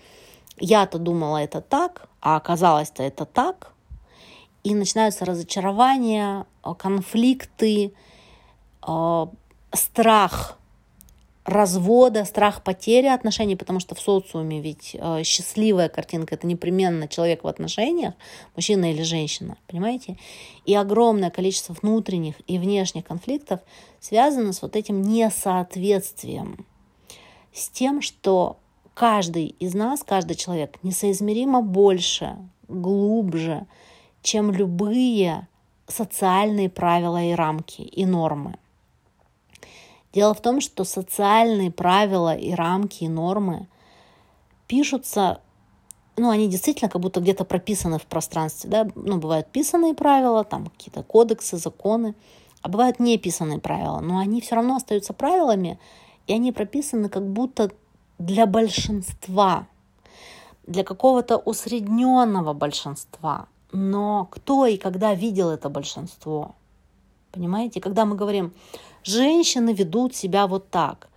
я-то 0.59 0.99
думала 0.99 1.39
это 1.39 1.61
так, 1.61 2.09
а 2.21 2.37
оказалось-то 2.37 3.03
это 3.03 3.25
так, 3.25 3.73
и 4.63 4.75
начинаются 4.75 5.25
разочарования, 5.25 6.47
конфликты, 6.79 7.95
э, 8.87 9.27
страх 9.73 10.60
развода, 11.51 12.25
страх 12.25 12.63
потери 12.63 13.07
отношений, 13.07 13.57
потому 13.57 13.81
что 13.81 13.95
в 13.95 14.01
социуме 14.01 14.61
ведь 14.61 14.97
э, 14.99 15.23
счастливая 15.25 15.89
картинка 15.89 16.35
это 16.35 16.47
непременно 16.47 17.09
человек 17.09 17.45
в 17.45 17.49
отношениях, 17.49 18.15
мужчина 18.57 18.91
или 18.91 19.03
женщина, 19.03 19.57
понимаете? 19.67 20.17
И 20.65 20.75
огромное 20.75 21.31
количество 21.31 21.75
внутренних 21.75 22.37
и 22.47 22.59
внешних 22.59 23.05
конфликтов 23.05 23.61
связано 24.01 24.53
с 24.53 24.63
вот 24.63 24.77
этим 24.77 25.03
несоответствием, 25.03 26.67
с 27.53 27.69
тем, 27.69 28.01
что 28.01 28.59
каждый 28.95 29.47
из 29.47 29.75
нас, 29.75 30.03
каждый 30.03 30.37
человек 30.37 30.79
несоизмеримо 30.83 31.63
больше, 31.63 32.37
глубже, 32.69 33.67
чем 34.23 34.53
любые 34.53 35.49
социальные 35.87 36.71
правила 36.71 37.23
и 37.23 37.33
рамки 37.33 37.83
и 37.83 38.07
нормы. 38.07 38.57
Дело 40.13 40.35
в 40.35 40.41
том, 40.41 40.61
что 40.61 40.85
социальные 40.85 41.71
правила 41.71 42.35
и 42.35 42.53
рамки, 42.53 43.05
и 43.05 43.09
нормы 43.09 43.69
пишутся, 44.67 45.41
ну, 46.17 46.31
они 46.31 46.49
действительно 46.49 46.91
как 46.91 47.01
будто 47.01 47.21
где-то 47.21 47.45
прописаны 47.45 47.99
в 47.99 48.07
пространстве, 48.07 48.71
да, 48.71 48.89
ну, 48.95 49.19
бывают 49.19 49.47
писанные 49.49 49.95
правила, 49.95 50.45
там 50.45 50.67
какие-то 50.67 51.03
кодексы, 51.03 51.57
законы, 51.57 52.15
а 52.63 52.69
бывают 52.69 52.99
неписанные 52.99 53.59
правила, 53.59 54.01
но 54.01 54.19
они 54.19 54.41
все 54.41 54.57
равно 54.57 54.77
остаются 54.77 55.13
правилами, 55.13 55.79
и 56.27 56.33
они 56.33 56.53
прописаны 56.53 57.09
как 57.09 57.27
будто 57.27 57.71
для 58.19 58.47
большинства, 58.47 59.67
для 60.67 60.85
какого-то 60.85 61.39
усредненного 61.39 62.53
большинства. 62.53 63.47
Но 63.73 64.29
кто 64.31 64.67
и 64.67 64.77
когда 64.77 65.15
видел 65.15 65.51
это 65.51 65.69
большинство? 65.69 66.55
Понимаете, 67.33 67.81
когда 67.81 68.05
мы 68.05 68.17
говорим, 68.17 68.53
женщины 69.05 69.73
ведут 69.73 70.15
себя 70.15 70.47
вот 70.47 70.71
так. 70.71 71.09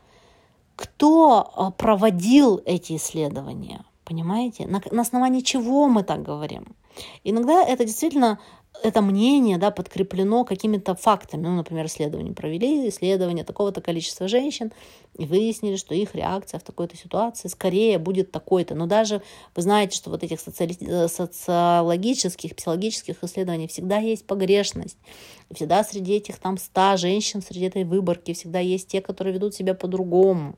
Кто 0.75 1.51
а, 1.55 1.71
проводил 1.71 2.61
эти 2.65 2.95
исследования? 2.95 3.85
Понимаете? 4.05 4.67
На, 4.67 4.81
на 4.91 5.01
основании 5.01 5.41
чего 5.41 5.87
мы 5.87 6.03
так 6.03 6.23
говорим? 6.23 6.75
Иногда 7.23 7.63
это 7.63 7.85
действительно 7.85 8.39
это 8.81 9.01
мнение 9.01 9.57
да, 9.57 9.71
подкреплено 9.71 10.43
какими-то 10.43 10.95
фактами. 10.95 11.43
Ну, 11.43 11.55
например, 11.55 11.85
исследования 11.85 12.33
провели, 12.33 12.89
исследование 12.89 13.43
такого-то 13.43 13.81
количества 13.81 14.27
женщин, 14.27 14.71
и 15.17 15.25
выяснили, 15.25 15.75
что 15.75 15.93
их 15.93 16.15
реакция 16.15 16.59
в 16.59 16.63
такой-то 16.63 16.97
ситуации 16.97 17.47
скорее 17.47 17.99
будет 17.99 18.31
такой-то. 18.31 18.73
Но 18.73 18.87
даже 18.87 19.21
вы 19.55 19.61
знаете, 19.61 19.95
что 19.95 20.09
вот 20.09 20.23
этих 20.23 20.39
социали... 20.39 20.75
Э, 20.81 21.07
социологических, 21.07 22.55
психологических 22.55 23.23
исследований 23.23 23.67
всегда 23.67 23.97
есть 23.97 24.25
погрешность. 24.25 24.97
Всегда 25.53 25.83
среди 25.83 26.13
этих 26.13 26.39
там 26.39 26.57
ста 26.57 26.97
женщин, 26.97 27.41
среди 27.41 27.65
этой 27.65 27.83
выборки, 27.83 28.33
всегда 28.33 28.59
есть 28.59 28.87
те, 28.87 29.01
которые 29.01 29.33
ведут 29.33 29.53
себя 29.53 29.75
по-другому. 29.75 30.55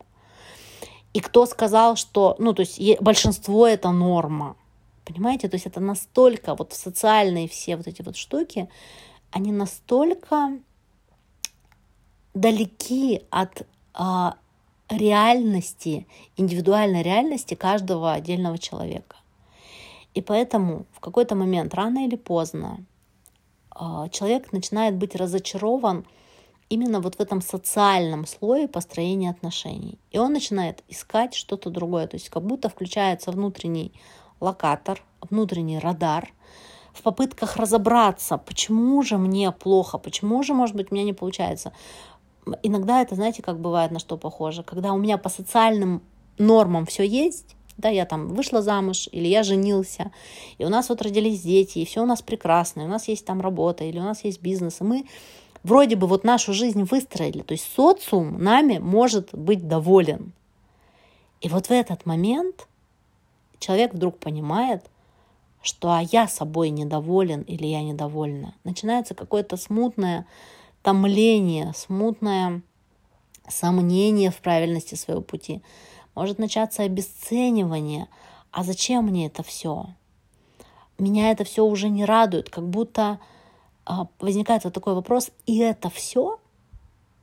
И 1.13 1.19
кто 1.19 1.45
сказал, 1.45 1.95
что, 1.95 2.35
ну, 2.39 2.53
то 2.53 2.61
есть 2.61 2.79
большинство 3.01 3.67
это 3.67 3.91
норма. 3.91 4.55
Понимаете, 5.05 5.47
то 5.47 5.55
есть 5.55 5.67
это 5.67 5.79
настолько, 5.79 6.55
вот 6.55 6.73
социальные 6.73 7.47
все 7.47 7.77
вот 7.77 7.87
эти 7.87 8.01
вот 8.01 8.17
штуки, 8.17 8.67
они 9.31 9.51
настолько 9.51 10.59
далеки 12.33 13.21
от 13.29 13.67
а, 13.93 14.35
реальности, 14.89 16.07
индивидуальной 16.37 17.03
реальности 17.03 17.53
каждого 17.53 18.13
отдельного 18.13 18.57
человека. 18.57 19.15
И 20.15 20.21
поэтому 20.21 20.85
в 20.91 20.99
какой-то 20.99 21.35
момент, 21.35 21.73
рано 21.73 22.05
или 22.05 22.15
поздно, 22.15 22.83
а, 23.69 24.09
человек 24.09 24.51
начинает 24.51 24.95
быть 24.95 25.15
разочарован 25.15 26.05
именно 26.69 26.99
вот 26.99 27.15
в 27.15 27.19
этом 27.19 27.41
социальном 27.41 28.25
слое 28.25 28.67
построения 28.67 29.29
отношений. 29.29 29.99
И 30.11 30.17
он 30.17 30.33
начинает 30.33 30.83
искать 30.87 31.35
что-то 31.35 31.69
другое. 31.69 32.07
То 32.07 32.15
есть 32.15 32.29
как 32.29 32.43
будто 32.43 32.69
включается 32.69 33.31
внутренний 33.31 33.93
локатор, 34.39 35.01
внутренний 35.21 35.79
радар 35.79 36.31
в 36.93 37.01
попытках 37.01 37.57
разобраться, 37.57 38.37
почему 38.37 39.01
же 39.03 39.17
мне 39.17 39.51
плохо, 39.51 39.97
почему 39.97 40.41
же, 40.43 40.53
может 40.53 40.75
быть, 40.75 40.91
у 40.91 40.95
меня 40.95 41.03
не 41.03 41.13
получается. 41.13 41.73
Иногда 42.63 43.01
это, 43.01 43.15
знаете, 43.15 43.41
как 43.41 43.59
бывает, 43.59 43.91
на 43.91 43.99
что 43.99 44.17
похоже, 44.17 44.63
когда 44.63 44.93
у 44.93 44.97
меня 44.97 45.17
по 45.17 45.29
социальным 45.29 46.01
нормам 46.37 46.85
все 46.85 47.03
есть, 47.03 47.55
да, 47.77 47.89
я 47.89 48.05
там 48.05 48.29
вышла 48.29 48.61
замуж, 48.61 49.09
или 49.11 49.27
я 49.27 49.43
женился, 49.43 50.11
и 50.57 50.63
у 50.63 50.69
нас 50.69 50.87
вот 50.87 51.01
родились 51.01 51.41
дети, 51.41 51.79
и 51.79 51.85
все 51.85 52.03
у 52.03 52.05
нас 52.05 52.21
прекрасно, 52.21 52.81
и 52.81 52.85
у 52.85 52.89
нас 52.89 53.07
есть 53.09 53.25
там 53.25 53.41
работа, 53.41 53.83
или 53.83 53.99
у 53.99 54.03
нас 54.03 54.23
есть 54.23 54.41
бизнес, 54.41 54.79
и 54.79 54.85
мы 54.85 55.05
вроде 55.63 55.95
бы 55.97 56.07
вот 56.07 56.23
нашу 56.23 56.53
жизнь 56.53 56.83
выстроили, 56.83 57.41
то 57.41 57.51
есть 57.51 57.69
социум 57.75 58.41
нами 58.41 58.77
может 58.77 59.29
быть 59.33 59.67
доволен. 59.67 60.31
И 61.41 61.49
вот 61.49 61.67
в 61.67 61.71
этот 61.71 62.05
момент 62.05 62.67
человек 63.65 63.93
вдруг 63.93 64.19
понимает, 64.19 64.85
что 65.61 65.91
а 65.91 66.01
я 66.01 66.27
собой 66.27 66.69
недоволен 66.69 67.41
или 67.41 67.65
я 67.65 67.81
недовольна. 67.81 68.53
Начинается 68.63 69.15
какое-то 69.15 69.57
смутное 69.57 70.27
томление, 70.83 71.73
смутное 71.73 72.61
сомнение 73.47 74.29
в 74.29 74.37
правильности 74.37 74.95
своего 74.95 75.21
пути, 75.21 75.63
может 76.13 76.37
начаться 76.37 76.83
обесценивание. 76.83 78.07
А 78.51 78.63
зачем 78.63 79.05
мне 79.05 79.25
это 79.25 79.41
все? 79.41 79.87
Меня 80.99 81.31
это 81.31 81.43
все 81.43 81.65
уже 81.65 81.89
не 81.89 82.05
радует, 82.05 82.49
как 82.49 82.67
будто 82.69 83.19
а, 83.85 84.07
возникает 84.19 84.63
вот 84.63 84.73
такой 84.73 84.93
вопрос, 84.93 85.31
и 85.45 85.57
это 85.57 85.89
все? 85.89 86.39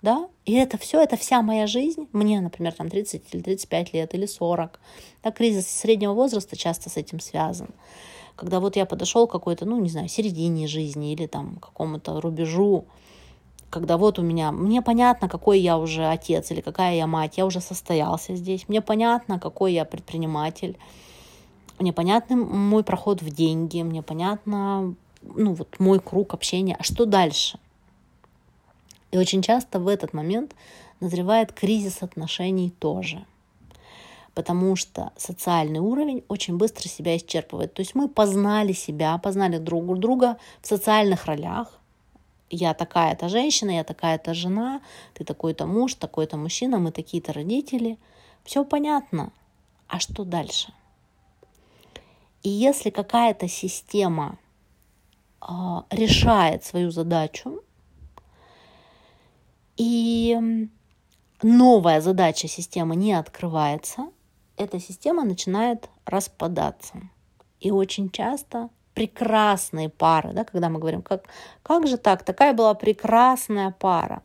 Да? 0.02 0.28
И 0.44 0.52
это 0.54 0.76
все, 0.78 1.00
это 1.00 1.16
вся 1.16 1.42
моя 1.42 1.66
жизнь. 1.66 2.08
Мне, 2.12 2.40
например, 2.40 2.72
там 2.72 2.90
30 2.90 3.22
или 3.32 3.40
35 3.40 3.92
лет, 3.94 4.14
или 4.14 4.26
40. 4.26 4.80
Да, 5.22 5.30
кризис 5.30 5.68
среднего 5.68 6.12
возраста 6.12 6.56
часто 6.56 6.90
с 6.90 6.96
этим 6.96 7.20
связан. 7.20 7.70
Когда 8.34 8.58
вот 8.58 8.76
я 8.76 8.84
подошел 8.84 9.28
к 9.28 9.32
какой-то, 9.32 9.64
ну, 9.64 9.80
не 9.80 9.88
знаю, 9.88 10.08
середине 10.08 10.66
жизни 10.66 11.12
или 11.12 11.26
там 11.26 11.56
какому-то 11.56 12.20
рубежу, 12.20 12.86
когда 13.70 13.96
вот 13.96 14.18
у 14.18 14.22
меня, 14.22 14.52
мне 14.52 14.82
понятно, 14.82 15.28
какой 15.28 15.60
я 15.60 15.78
уже 15.78 16.04
отец 16.04 16.50
или 16.50 16.60
какая 16.60 16.96
я 16.96 17.06
мать, 17.06 17.38
я 17.38 17.46
уже 17.46 17.60
состоялся 17.60 18.34
здесь, 18.36 18.68
мне 18.68 18.82
понятно, 18.82 19.38
какой 19.38 19.72
я 19.72 19.84
предприниматель, 19.84 20.76
мне 21.78 21.92
понятно 21.92 22.36
мой 22.36 22.84
проход 22.84 23.22
в 23.22 23.30
деньги, 23.30 23.82
мне 23.82 24.02
понятно, 24.02 24.94
ну, 25.22 25.54
вот 25.54 25.78
мой 25.78 26.00
круг 26.00 26.34
общения, 26.34 26.76
а 26.78 26.82
что 26.82 27.06
дальше? 27.06 27.58
И 29.12 29.18
очень 29.18 29.42
часто 29.42 29.78
в 29.78 29.86
этот 29.86 30.14
момент 30.14 30.56
назревает 31.00 31.52
кризис 31.52 32.02
отношений 32.02 32.70
тоже. 32.70 33.24
Потому 34.34 34.76
что 34.76 35.12
социальный 35.16 35.80
уровень 35.80 36.24
очень 36.28 36.56
быстро 36.56 36.88
себя 36.88 37.16
исчерпывает. 37.16 37.74
То 37.74 37.82
есть 37.82 37.94
мы 37.94 38.08
познали 38.08 38.72
себя, 38.72 39.18
познали 39.18 39.58
друг 39.58 39.98
друга 39.98 40.38
в 40.62 40.66
социальных 40.66 41.26
ролях, 41.26 41.78
я 42.54 42.74
такая-то 42.74 43.28
женщина, 43.28 43.70
я 43.70 43.84
такая-то 43.84 44.34
жена, 44.34 44.82
ты 45.14 45.24
такой-то 45.24 45.66
муж, 45.66 45.94
такой-то 45.94 46.36
мужчина, 46.36 46.78
мы 46.78 46.92
такие-то 46.92 47.32
родители. 47.32 47.98
Все 48.44 48.64
понятно. 48.64 49.32
А 49.88 49.98
что 50.00 50.24
дальше? 50.24 50.72
И 52.42 52.48
если 52.48 52.90
какая-то 52.90 53.48
система 53.48 54.38
э, 55.40 55.54
решает 55.90 56.64
свою 56.64 56.90
задачу, 56.90 57.62
и 59.76 60.68
новая 61.42 62.00
задача 62.00 62.48
системы 62.48 62.96
не 62.96 63.12
открывается, 63.12 64.08
эта 64.56 64.78
система 64.80 65.24
начинает 65.24 65.88
распадаться. 66.04 67.00
И 67.60 67.70
очень 67.70 68.10
часто 68.10 68.70
прекрасные 68.94 69.88
пары, 69.88 70.32
да, 70.32 70.44
когда 70.44 70.68
мы 70.68 70.78
говорим, 70.78 71.02
как, 71.02 71.24
как 71.62 71.86
же 71.86 71.96
так, 71.96 72.24
такая 72.24 72.52
была 72.52 72.74
прекрасная 72.74 73.70
пара. 73.70 74.22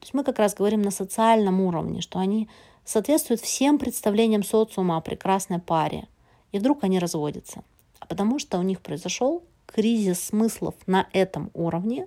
То 0.00 0.06
есть 0.06 0.14
мы 0.14 0.24
как 0.24 0.38
раз 0.38 0.54
говорим 0.54 0.82
на 0.82 0.90
социальном 0.90 1.60
уровне, 1.60 2.02
что 2.02 2.18
они 2.18 2.48
соответствуют 2.84 3.40
всем 3.40 3.78
представлениям 3.78 4.42
социума 4.42 4.98
о 4.98 5.00
прекрасной 5.00 5.58
паре. 5.58 6.06
И 6.52 6.58
вдруг 6.58 6.84
они 6.84 6.98
разводятся. 6.98 7.64
А 8.00 8.06
потому 8.06 8.38
что 8.38 8.58
у 8.58 8.62
них 8.62 8.80
произошел 8.80 9.42
кризис 9.66 10.26
смыслов 10.26 10.74
на 10.86 11.08
этом 11.12 11.50
уровне, 11.54 12.06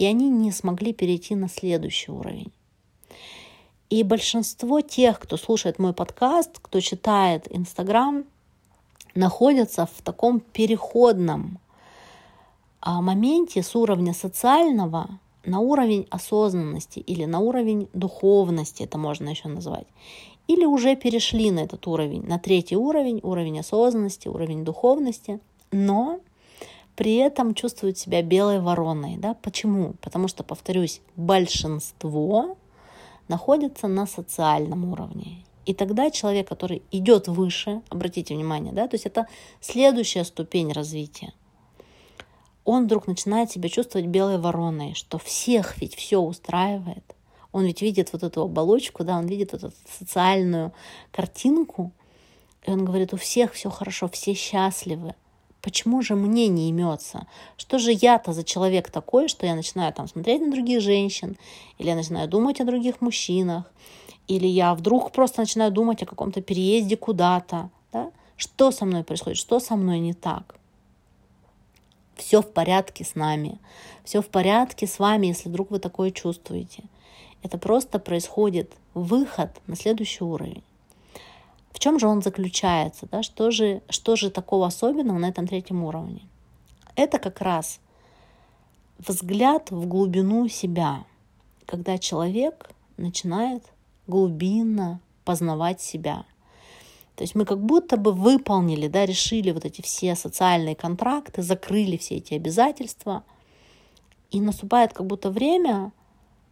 и 0.00 0.06
они 0.06 0.30
не 0.30 0.50
смогли 0.50 0.94
перейти 0.94 1.34
на 1.34 1.48
следующий 1.48 2.10
уровень. 2.10 2.50
И 3.90 4.02
большинство 4.02 4.80
тех, 4.80 5.20
кто 5.20 5.36
слушает 5.36 5.78
мой 5.78 5.92
подкаст, 5.92 6.58
кто 6.58 6.80
читает 6.80 7.46
Инстаграм, 7.50 8.24
находятся 9.14 9.84
в 9.84 10.00
таком 10.02 10.40
переходном 10.40 11.58
а, 12.80 13.02
моменте 13.02 13.62
с 13.62 13.76
уровня 13.76 14.14
социального 14.14 15.18
на 15.44 15.60
уровень 15.60 16.06
осознанности 16.08 17.00
или 17.00 17.26
на 17.26 17.40
уровень 17.40 17.88
духовности, 17.92 18.84
это 18.84 18.96
можно 18.96 19.28
еще 19.28 19.48
назвать. 19.48 19.86
Или 20.46 20.64
уже 20.64 20.96
перешли 20.96 21.50
на 21.50 21.60
этот 21.60 21.86
уровень, 21.86 22.22
на 22.26 22.38
третий 22.38 22.76
уровень, 22.76 23.20
уровень 23.22 23.60
осознанности, 23.60 24.28
уровень 24.28 24.64
духовности, 24.64 25.40
но 25.72 26.20
при 26.96 27.16
этом 27.16 27.54
чувствуют 27.54 27.98
себя 27.98 28.22
белой 28.22 28.60
вороной. 28.60 29.16
Да? 29.16 29.34
Почему? 29.34 29.94
Потому 30.00 30.28
что, 30.28 30.42
повторюсь, 30.42 31.00
большинство 31.16 32.56
находится 33.28 33.88
на 33.88 34.06
социальном 34.06 34.92
уровне. 34.92 35.44
И 35.66 35.74
тогда 35.74 36.10
человек, 36.10 36.48
который 36.48 36.82
идет 36.90 37.28
выше, 37.28 37.82
обратите 37.90 38.34
внимание, 38.34 38.72
да, 38.72 38.88
то 38.88 38.94
есть 38.94 39.06
это 39.06 39.26
следующая 39.60 40.24
ступень 40.24 40.72
развития, 40.72 41.32
он 42.64 42.84
вдруг 42.84 43.06
начинает 43.06 43.50
себя 43.50 43.68
чувствовать 43.68 44.06
белой 44.08 44.38
вороной, 44.38 44.94
что 44.94 45.18
всех 45.18 45.78
ведь 45.80 45.94
все 45.94 46.18
устраивает. 46.18 47.04
Он 47.52 47.64
ведь 47.64 47.82
видит 47.82 48.12
вот 48.12 48.22
эту 48.22 48.42
оболочку, 48.42 49.04
да, 49.04 49.18
он 49.18 49.26
видит 49.26 49.52
вот 49.52 49.64
эту 49.64 49.76
социальную 49.98 50.72
картинку, 51.10 51.92
и 52.66 52.70
он 52.70 52.84
говорит, 52.84 53.12
у 53.12 53.16
всех 53.16 53.52
все 53.52 53.70
хорошо, 53.70 54.08
все 54.08 54.34
счастливы. 54.34 55.14
Почему 55.62 56.00
же 56.00 56.14
мне 56.14 56.48
не 56.48 56.70
имется? 56.70 57.26
Что 57.56 57.78
же 57.78 57.92
я-то 57.92 58.32
за 58.32 58.44
человек 58.44 58.90
такой, 58.90 59.28
что 59.28 59.46
я 59.46 59.54
начинаю 59.54 59.92
там 59.92 60.08
смотреть 60.08 60.40
на 60.40 60.50
других 60.50 60.80
женщин, 60.80 61.36
или 61.78 61.88
я 61.88 61.94
начинаю 61.94 62.28
думать 62.28 62.60
о 62.60 62.64
других 62.64 63.00
мужчинах, 63.00 63.70
или 64.26 64.46
я 64.46 64.74
вдруг 64.74 65.12
просто 65.12 65.42
начинаю 65.42 65.70
думать 65.70 66.02
о 66.02 66.06
каком-то 66.06 66.40
переезде 66.40 66.96
куда-то. 66.96 67.70
Да? 67.92 68.10
Что 68.36 68.70
со 68.70 68.86
мной 68.86 69.04
происходит? 69.04 69.38
Что 69.38 69.60
со 69.60 69.76
мной 69.76 69.98
не 69.98 70.14
так? 70.14 70.54
Все 72.16 72.40
в 72.40 72.50
порядке 72.52 73.04
с 73.04 73.14
нами. 73.14 73.58
Все 74.04 74.22
в 74.22 74.28
порядке 74.28 74.86
с 74.86 74.98
вами, 74.98 75.28
если 75.28 75.48
вдруг 75.48 75.70
вы 75.70 75.78
такое 75.78 76.10
чувствуете. 76.10 76.84
Это 77.42 77.58
просто 77.58 77.98
происходит 77.98 78.72
выход 78.94 79.50
на 79.66 79.76
следующий 79.76 80.24
уровень. 80.24 80.62
В 81.70 81.78
чем 81.78 81.98
же 81.98 82.06
он 82.06 82.22
заключается? 82.22 83.06
Да? 83.10 83.22
Что, 83.22 83.50
же, 83.50 83.82
что 83.88 84.16
же 84.16 84.30
такого 84.30 84.66
особенного 84.66 85.18
на 85.18 85.28
этом 85.28 85.46
третьем 85.46 85.84
уровне? 85.84 86.28
Это 86.96 87.18
как 87.18 87.40
раз 87.40 87.80
взгляд 88.98 89.70
в 89.70 89.86
глубину 89.86 90.48
себя, 90.48 91.04
когда 91.66 91.98
человек 91.98 92.70
начинает 92.96 93.64
глубинно 94.06 95.00
познавать 95.24 95.80
себя. 95.80 96.24
То 97.16 97.24
есть 97.24 97.34
мы 97.34 97.44
как 97.44 97.60
будто 97.60 97.96
бы 97.96 98.12
выполнили, 98.12 98.88
да, 98.88 99.04
решили 99.04 99.50
вот 99.50 99.64
эти 99.64 99.82
все 99.82 100.14
социальные 100.14 100.74
контракты, 100.74 101.42
закрыли 101.42 101.96
все 101.96 102.16
эти 102.16 102.34
обязательства. 102.34 103.24
И 104.30 104.40
наступает 104.40 104.92
как 104.92 105.06
будто 105.06 105.30
время 105.30 105.92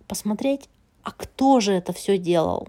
посмотреть, 0.07 0.68
а 1.02 1.12
кто 1.12 1.61
же 1.61 1.72
это 1.72 1.92
все 1.92 2.18
делал? 2.18 2.68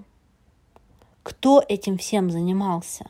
Кто 1.24 1.64
этим 1.68 1.98
всем 1.98 2.32
занимался? 2.32 3.10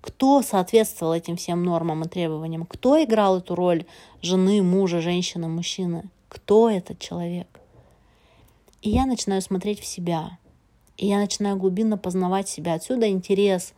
Кто 0.00 0.42
соответствовал 0.42 1.14
этим 1.14 1.36
всем 1.36 1.62
нормам 1.64 2.02
и 2.02 2.08
требованиям? 2.08 2.66
Кто 2.66 3.02
играл 3.02 3.38
эту 3.38 3.54
роль 3.54 3.84
жены, 4.20 4.62
мужа, 4.62 5.00
женщины, 5.00 5.48
мужчины? 5.48 6.04
Кто 6.28 6.68
этот 6.68 6.98
человек? 6.98 7.48
И 8.80 8.90
я 8.90 9.06
начинаю 9.06 9.42
смотреть 9.42 9.80
в 9.80 9.86
себя– 9.86 10.38
и 11.02 11.06
я 11.06 11.18
начинаю 11.18 11.56
глубинно 11.56 11.98
познавать 11.98 12.48
себя. 12.48 12.74
Отсюда 12.74 13.08
интерес 13.08 13.74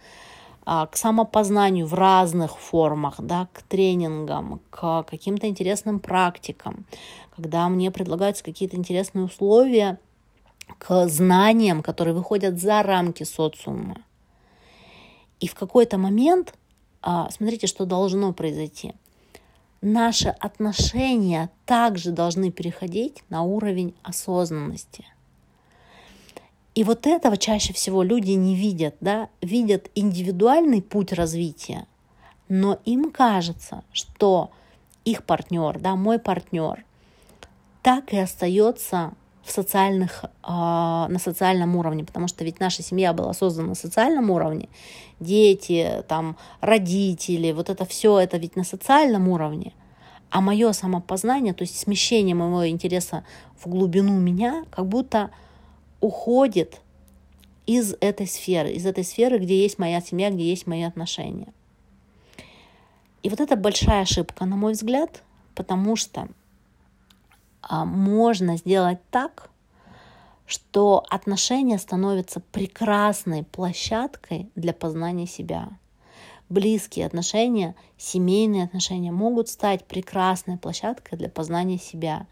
а, 0.66 0.87
к 0.87 0.96
самопознанию 0.96 1.87
в 1.87 1.94
разных 1.94 2.59
формах, 2.59 3.14
да, 3.18 3.48
к 3.52 3.62
тренингам, 3.62 4.61
к 4.70 5.04
каким-то 5.04 5.48
интересным 5.48 6.00
практикам, 6.00 6.85
когда 7.35 7.68
мне 7.68 7.90
предлагаются 7.90 8.44
какие-то 8.44 8.76
интересные 8.76 9.24
условия 9.24 9.98
к 10.79 11.09
знаниям, 11.09 11.83
которые 11.83 12.14
выходят 12.14 12.61
за 12.61 12.83
рамки 12.83 13.24
социума. 13.24 14.03
И 15.40 15.48
в 15.48 15.55
какой-то 15.55 15.98
момент, 15.98 16.55
а, 17.03 17.31
смотрите, 17.31 17.66
что 17.66 17.85
должно 17.87 18.33
произойти. 18.33 18.94
Наши 19.83 20.29
отношения 20.29 21.50
также 21.66 22.11
должны 22.11 22.50
переходить 22.50 23.22
на 23.29 23.42
уровень 23.42 23.94
осознанности. 24.03 25.05
И 26.74 26.83
вот 26.83 27.07
этого 27.07 27.37
чаще 27.37 27.72
всего 27.72 28.03
люди 28.03 28.33
не 28.33 28.57
видят, 28.57 28.96
да, 29.00 29.29
видят 29.40 29.90
индивидуальный 29.94 30.83
путь 30.83 31.12
развития, 31.12 31.87
но 32.48 32.79
им 32.85 33.11
кажется, 33.11 33.85
что 33.92 34.50
их 35.05 35.24
партнер, 35.24 35.79
да, 35.79 35.94
мой 35.94 36.18
партнер, 36.18 36.85
так 37.83 38.12
и 38.12 38.18
остается 38.18 39.12
в 39.44 39.50
социальных, 39.50 40.24
э, 40.24 40.28
на 40.48 41.18
социальном 41.18 41.76
уровне, 41.76 42.04
потому 42.04 42.28
что 42.28 42.44
ведь 42.44 42.61
наша 42.61 42.83
семья 42.83 43.12
была 43.12 43.33
создана 43.35 43.68
на 43.68 43.74
социальном 43.74 44.30
уровне, 44.30 44.68
дети, 45.20 46.02
там, 46.09 46.37
родители, 46.61 47.52
вот 47.52 47.68
это 47.68 47.85
все, 47.85 48.18
это 48.18 48.38
ведь 48.38 48.57
на 48.57 48.64
социальном 48.64 49.28
уровне, 49.28 49.72
а 50.30 50.40
мое 50.40 50.72
самопознание, 50.72 51.52
то 51.52 51.62
есть 51.62 51.78
смещение 51.78 52.35
моего 52.35 52.66
интереса 52.66 53.24
в 53.62 53.68
глубину 53.68 54.18
меня, 54.18 54.64
как 54.70 54.87
будто 54.87 55.30
уходит 56.00 56.80
из 57.66 57.94
этой 58.00 58.26
сферы, 58.26 58.72
из 58.72 58.87
этой 58.87 59.04
сферы, 59.04 59.38
где 59.38 59.62
есть 59.62 59.78
моя 59.78 60.00
семья, 60.00 60.30
где 60.30 60.44
есть 60.44 60.66
мои 60.66 60.83
отношения. 60.83 61.52
И 63.22 63.28
вот 63.28 63.40
это 63.40 63.57
большая 63.57 64.02
ошибка, 64.02 64.44
на 64.44 64.57
мой 64.57 64.72
взгляд, 64.72 65.22
потому 65.54 65.96
что 65.96 66.22
а, 66.22 66.28
можно 67.70 68.57
сделать 68.57 68.98
так, 69.11 69.50
что 70.46 71.05
отношения 71.09 71.79
становятся 71.79 72.40
прекрасной 72.40 73.44
площадкой 73.44 74.50
для 74.55 74.72
познания 74.72 75.27
себя. 75.27 75.68
Близкие 76.50 77.07
отношения, 77.07 77.74
семейные 77.96 78.64
отношения 78.64 79.11
могут 79.11 79.48
стать 79.48 79.85
прекрасной 79.85 80.59
площадкой 80.59 81.16
для 81.16 81.31
познания 81.31 81.79
себя. 81.79 82.27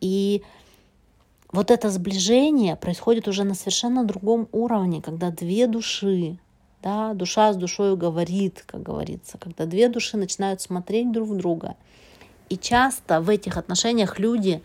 И 0.00 0.42
вот 1.52 1.70
это 1.70 1.88
сближение 1.90 2.74
происходит 2.74 3.28
уже 3.28 3.44
на 3.44 3.54
совершенно 3.54 4.04
другом 4.04 4.48
уровне, 4.50 5.00
когда 5.00 5.30
две 5.30 5.68
души, 5.68 6.38
да, 6.82 7.14
душа 7.14 7.52
с 7.52 7.56
душой 7.56 7.96
говорит, 7.96 8.64
как 8.66 8.82
говорится, 8.82 9.38
когда 9.38 9.64
две 9.64 9.88
души 9.88 10.16
начинают 10.16 10.60
смотреть 10.60 11.12
друг 11.12 11.28
в 11.28 11.36
друга. 11.36 11.76
И 12.48 12.56
часто 12.56 13.20
в 13.20 13.28
этих 13.28 13.56
отношениях 13.56 14.18
люди 14.18 14.62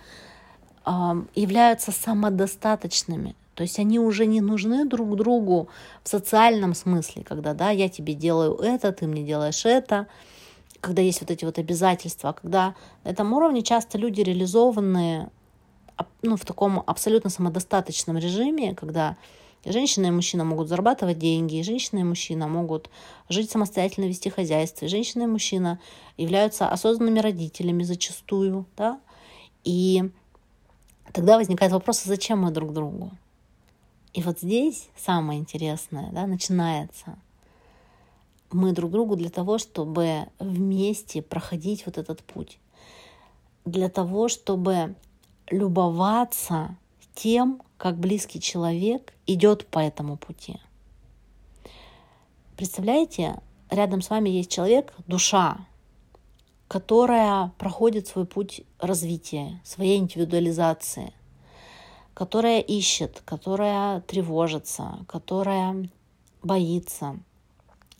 э, 0.85 0.91
являются 1.35 1.91
самодостаточными. 1.91 3.35
То 3.55 3.63
есть 3.63 3.77
они 3.77 3.99
уже 3.99 4.25
не 4.25 4.39
нужны 4.39 4.85
друг 4.85 5.17
другу 5.17 5.67
в 6.03 6.09
социальном 6.09 6.73
смысле, 6.73 7.23
когда 7.23 7.53
да, 7.53 7.71
я 7.71 7.89
тебе 7.89 8.13
делаю 8.13 8.55
это, 8.55 8.93
ты 8.93 9.05
мне 9.05 9.23
делаешь 9.23 9.65
это, 9.65 10.07
когда 10.79 11.01
есть 11.01 11.19
вот 11.19 11.29
эти 11.29 11.43
вот 11.43 11.59
обязательства, 11.59 12.31
когда 12.31 12.73
на 13.03 13.09
этом 13.09 13.33
уровне 13.33 13.61
часто 13.61 13.97
люди 13.97 14.21
реализованные 14.21 15.29
ну, 16.21 16.37
в 16.37 16.45
таком 16.45 16.83
абсолютно 16.85 17.29
самодостаточном 17.29 18.17
режиме, 18.17 18.75
когда 18.75 19.17
женщина 19.65 20.07
и 20.07 20.11
мужчина 20.11 20.43
могут 20.45 20.67
зарабатывать 20.67 21.19
деньги, 21.19 21.61
женщина 21.61 21.99
и 21.99 22.03
мужчина 22.03 22.47
могут 22.47 22.89
жить 23.27 23.51
самостоятельно, 23.51 24.05
вести 24.05 24.29
хозяйство, 24.29 24.87
женщина 24.87 25.23
и 25.23 25.27
мужчина 25.27 25.79
являются 26.17 26.67
осознанными 26.67 27.19
родителями 27.19 27.83
зачастую, 27.83 28.65
да, 28.77 28.99
и 29.63 30.09
тогда 31.13 31.37
возникает 31.37 31.71
вопрос, 31.71 32.05
а 32.05 32.09
зачем 32.09 32.39
мы 32.41 32.51
друг 32.51 32.73
другу? 32.73 33.11
И 34.13 34.23
вот 34.23 34.39
здесь 34.39 34.89
самое 34.97 35.39
интересное 35.39 36.09
да, 36.11 36.25
начинается. 36.25 37.17
Мы 38.51 38.71
друг 38.71 38.89
другу 38.89 39.15
для 39.15 39.29
того, 39.29 39.59
чтобы 39.59 40.27
вместе 40.39 41.21
проходить 41.21 41.85
вот 41.85 41.99
этот 41.99 42.23
путь. 42.23 42.57
Для 43.65 43.89
того, 43.89 44.27
чтобы 44.27 44.95
любоваться 45.51 46.75
тем, 47.13 47.61
как 47.79 47.97
близкий 47.97 48.39
человек 48.39 49.13
идет 49.25 49.65
по 49.65 49.79
этому 49.79 50.17
пути. 50.17 50.57
Представляете, 52.55 53.41
рядом 53.71 54.01
с 54.01 54.09
вами 54.11 54.29
есть 54.29 54.51
человек, 54.51 54.93
душа, 55.07 55.65
которая 56.67 57.51
проходит 57.57 58.05
свой 58.05 58.25
путь 58.25 58.61
развития, 58.79 59.61
своей 59.63 59.97
индивидуализации, 59.97 61.13
которая 62.13 62.59
ищет, 62.59 63.23
которая 63.25 64.01
тревожится, 64.01 64.99
которая 65.07 65.89
боится, 66.43 67.17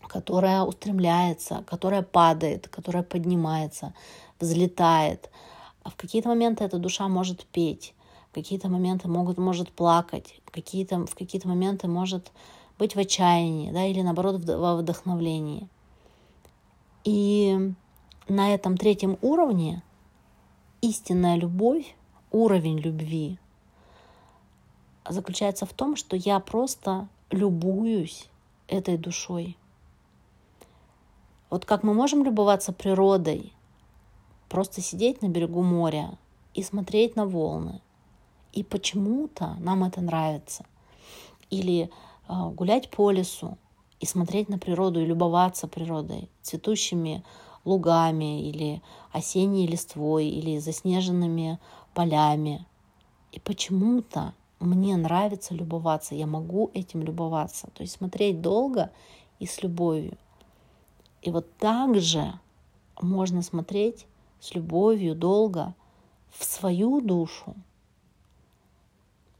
которая 0.07 0.63
устремляется, 0.63 1.63
которая 1.65 2.03
падает, 2.03 2.67
которая 2.67 3.03
поднимается, 3.03 3.95
взлетает– 4.39 5.31
а 5.83 5.89
в 5.89 5.95
какие-то 5.95 6.29
моменты 6.29 6.63
эта 6.63 6.77
душа 6.77 7.07
может 7.07 7.45
петь, 7.45 7.93
какие-то 8.33 8.69
моменты 8.69 9.07
могут, 9.07 9.37
может 9.37 9.71
плакать, 9.71 10.39
какие-то, 10.51 11.05
в 11.05 11.15
какие-то 11.15 11.47
моменты 11.47 11.87
может 11.87 12.31
быть 12.77 12.95
в 12.95 12.99
отчаянии, 12.99 13.71
да, 13.71 13.85
или 13.85 14.01
наоборот 14.01 14.43
во 14.45 14.77
вдохновлении. 14.77 15.67
И 17.03 17.73
на 18.27 18.53
этом 18.53 18.77
третьем 18.77 19.17
уровне 19.21 19.83
истинная 20.81 21.35
любовь, 21.35 21.95
уровень 22.31 22.79
любви, 22.79 23.39
заключается 25.07 25.65
в 25.65 25.73
том, 25.73 25.95
что 25.95 26.15
я 26.15 26.39
просто 26.39 27.07
любуюсь 27.31 28.29
этой 28.67 28.97
душой. 28.97 29.57
Вот 31.49 31.65
как 31.65 31.83
мы 31.83 31.93
можем 31.93 32.23
любоваться 32.23 32.71
природой, 32.71 33.53
Просто 34.49 34.81
сидеть 34.81 35.21
на 35.21 35.29
берегу 35.29 35.61
моря 35.61 36.17
и 36.55 36.63
смотреть 36.63 37.15
на 37.15 37.25
волны. 37.27 37.81
И 38.53 38.63
почему-то 38.63 39.55
нам 39.59 39.83
это 39.83 40.01
нравится. 40.01 40.65
Или 41.49 41.89
э, 42.27 42.49
гулять 42.49 42.89
по 42.89 43.11
лесу 43.11 43.57
и 43.99 44.05
смотреть 44.05 44.49
на 44.49 44.57
природу 44.57 45.01
и 45.01 45.05
любоваться 45.05 45.67
природой, 45.67 46.29
цветущими 46.41 47.23
лугами 47.65 48.47
или 48.47 48.81
осенней 49.11 49.67
листвой 49.67 50.27
или 50.27 50.59
заснеженными 50.59 51.59
полями. 51.93 52.65
И 53.31 53.39
почему-то 53.39 54.33
мне 54.59 54.97
нравится 54.97 55.53
любоваться, 55.53 56.15
я 56.15 56.27
могу 56.27 56.71
этим 56.73 57.03
любоваться. 57.03 57.69
То 57.73 57.83
есть 57.83 57.93
смотреть 57.93 58.41
долго 58.41 58.91
и 59.39 59.45
с 59.45 59.61
любовью. 59.63 60.17
И 61.21 61.31
вот 61.31 61.57
так 61.57 61.99
же 61.99 62.33
можно 63.01 63.41
смотреть 63.41 64.05
с 64.39 64.55
любовью, 64.55 65.15
долго 65.15 65.73
в 66.29 66.43
свою 66.43 67.01
душу, 67.01 67.55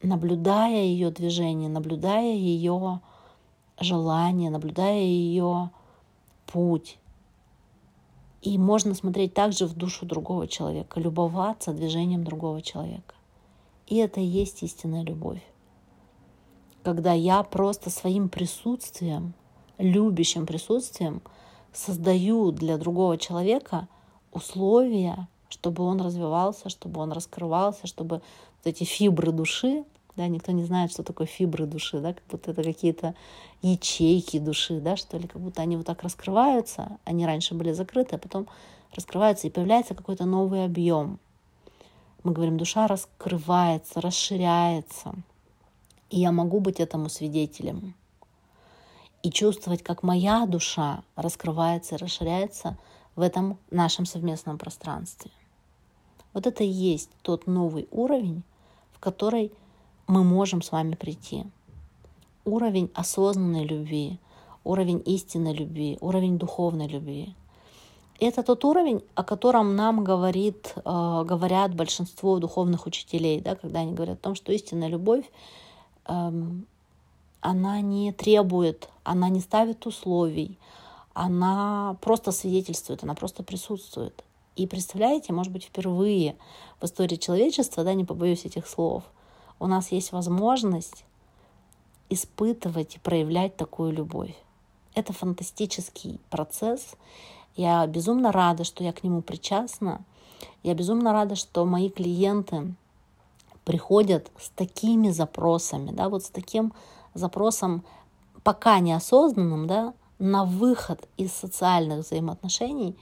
наблюдая 0.02 0.84
ее 0.84 1.12
движение, 1.12 1.70
наблюдая 1.70 2.34
ее 2.34 3.02
желание, 3.80 4.50
наблюдая 4.50 5.02
ее 5.02 5.72
путь. 6.46 6.98
И 8.42 8.58
можно 8.58 8.94
смотреть 8.94 9.34
также 9.34 9.66
в 9.66 9.76
душу 9.76 10.06
другого 10.06 10.48
человека, 10.48 11.00
любоваться 11.00 11.74
движением 11.74 12.24
другого 12.24 12.62
человека. 12.62 13.16
И 13.88 13.98
это 13.98 14.22
и 14.22 14.26
есть 14.26 14.64
истинная 14.64 15.04
любовь. 15.04 15.44
Когда 16.84 17.12
я 17.14 17.44
просто 17.44 17.90
своим 17.90 18.30
присутствием, 18.30 19.34
любящим 19.78 20.46
присутствием, 20.46 21.22
создаю 21.74 22.52
для 22.52 22.78
другого 22.78 23.18
человека– 23.18 23.88
условия, 24.32 25.28
чтобы 25.50 25.84
он 25.84 26.02
развивался, 26.02 26.70
чтобы 26.70 27.02
он 27.02 27.12
раскрывался, 27.12 27.88
чтобы 27.88 28.22
вот 28.64 28.68
эти 28.68 28.84
фибры 28.84 29.32
души, 29.32 29.84
да, 30.16 30.28
никто 30.28 30.52
не 30.52 30.64
знает, 30.64 30.92
что 30.92 31.04
такое 31.04 31.28
фибры 31.28 31.66
души, 31.66 32.00
да, 32.00 32.14
как 32.14 32.24
будто 32.30 32.52
это 32.52 32.64
какие-то 32.64 33.16
ячейки 33.62 34.40
души, 34.40 34.80
да, 34.80 34.98
что 34.98 35.18
ли, 35.18 35.28
как 35.28 35.42
будто 35.42 35.62
они 35.62 35.78
вот 35.78 35.86
так 35.86 36.04
раскрываются, 36.04 36.98
они 37.06 37.26
раньше 37.26 37.54
были 37.56 37.72
закрыты, 37.72 38.16
а 38.16 38.20
потом 38.20 38.48
раскрываются, 38.96 39.48
и 39.48 39.52
появляется 39.52 39.96
какой-то 39.96 40.26
новый 40.26 40.66
объем. 40.66 41.20
Мы 42.24 42.34
говорим, 42.34 42.58
душа 42.58 42.88
раскрывается, 42.88 44.02
расширяется, 44.02 45.14
и 46.10 46.20
я 46.20 46.32
могу 46.32 46.60
быть 46.60 46.80
этому 46.80 47.10
свидетелем. 47.10 47.94
И 49.22 49.32
чувствовать, 49.32 49.84
как 49.84 50.04
моя 50.04 50.46
душа 50.46 51.04
раскрывается 51.16 51.96
и 51.96 51.98
расширяется– 51.98 52.78
в 53.20 53.22
этом 53.22 53.58
нашем 53.70 54.06
совместном 54.06 54.58
пространстве. 54.58 55.30
Вот 56.34 56.48
это 56.48 56.64
и 56.64 56.68
есть 56.68 57.10
тот 57.22 57.48
новый 57.48 57.88
уровень, 57.92 58.44
в 58.92 59.00
который 59.00 59.52
мы 60.08 60.24
можем 60.24 60.62
с 60.62 60.72
вами 60.72 60.96
прийти. 60.96 61.46
Уровень 62.46 62.90
осознанной 62.94 63.66
любви, 63.66 64.20
уровень 64.64 65.02
истинной 65.06 65.54
любви, 65.54 65.98
уровень 66.02 66.38
духовной 66.38 66.88
любви. 66.88 67.36
Это 68.20 68.44
тот 68.44 68.66
уровень, 68.66 69.02
о 69.16 69.24
котором 69.24 69.76
нам 69.76 70.04
говорит, 70.04 70.74
э, 70.76 70.82
говорят 70.84 71.74
большинство 71.74 72.40
духовных 72.40 72.86
учителей, 72.86 73.40
да, 73.40 73.56
когда 73.56 73.80
они 73.80 73.94
говорят 73.94 74.18
о 74.20 74.24
том, 74.24 74.36
что 74.36 74.52
истинная 74.52 74.90
любовь, 74.90 75.24
эм, 76.06 76.66
она 77.40 77.80
не 77.80 78.12
требует, 78.12 78.90
она 79.04 79.30
не 79.30 79.40
ставит 79.40 79.86
условий, 79.86 80.58
она 81.14 81.96
просто 82.02 82.32
свидетельствует, 82.32 83.04
она 83.04 83.16
просто 83.16 83.44
присутствует. 83.44 84.24
И 84.60 84.68
представляете, 84.68 85.32
может 85.32 85.54
быть, 85.54 85.64
впервые 85.64 86.36
в 86.82 86.84
истории 86.84 87.16
человечества, 87.16 87.86
да, 87.86 87.94
не 87.94 88.04
побоюсь 88.04 88.44
этих 88.44 88.68
слов, 88.68 89.04
у 89.58 89.68
нас 89.68 89.94
есть 89.94 90.12
возможность 90.12 91.06
испытывать 92.10 92.98
и 92.98 93.00
проявлять 93.00 93.56
такую 93.56 93.94
любовь. 93.94 94.36
Это 94.96 95.14
фантастический 95.14 96.20
процесс. 96.30 96.98
Я 97.56 97.88
безумно 97.88 98.34
рада, 98.34 98.66
что 98.66 98.84
я 98.84 98.92
к 98.92 99.02
нему 99.02 99.22
причастна. 99.22 100.02
Я 100.62 100.74
безумно 100.74 101.14
рада, 101.14 101.36
что 101.36 101.64
мои 101.64 101.90
клиенты 101.90 102.74
приходят 103.64 104.30
с 104.38 104.50
такими 104.50 105.10
запросами, 105.10 105.92
да, 105.92 106.10
вот 106.10 106.26
с 106.26 106.30
таким 106.30 106.74
запросом 107.14 107.86
пока 108.44 108.80
неосознанным, 108.80 109.68
да, 109.68 109.94
на 110.18 110.44
выход 110.44 111.08
из 111.16 111.32
социальных 111.32 112.00
взаимоотношений, 112.00 112.98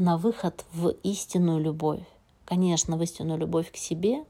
на 0.00 0.16
выход 0.16 0.64
в 0.72 0.88
истинную 1.02 1.60
любовь. 1.60 2.02
Конечно, 2.44 2.96
в 2.96 3.02
истинную 3.02 3.38
любовь 3.38 3.70
к 3.70 3.76
себе 3.76 4.24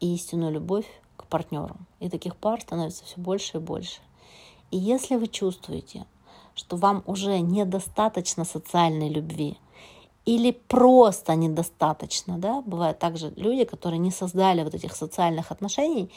и 0.00 0.14
истинную 0.14 0.52
любовь 0.52 0.86
к 1.16 1.26
партнеру. 1.26 1.76
И 2.00 2.08
таких 2.08 2.36
пар 2.36 2.60
становится 2.60 3.04
все 3.04 3.20
больше 3.20 3.58
и 3.58 3.60
больше. 3.60 4.00
И 4.70 4.78
если 4.78 5.16
вы 5.16 5.26
чувствуете, 5.26 6.06
что 6.54 6.76
вам 6.76 7.02
уже 7.06 7.40
недостаточно 7.40 8.44
социальной 8.44 9.08
любви, 9.08 9.58
или 10.24 10.52
просто 10.52 11.34
недостаточно, 11.34 12.38
да, 12.38 12.62
бывают 12.62 12.98
также 12.98 13.32
люди, 13.36 13.64
которые 13.64 13.98
не 13.98 14.10
создали 14.10 14.62
вот 14.62 14.74
этих 14.74 14.96
социальных 14.96 15.50
отношений, 15.50 16.10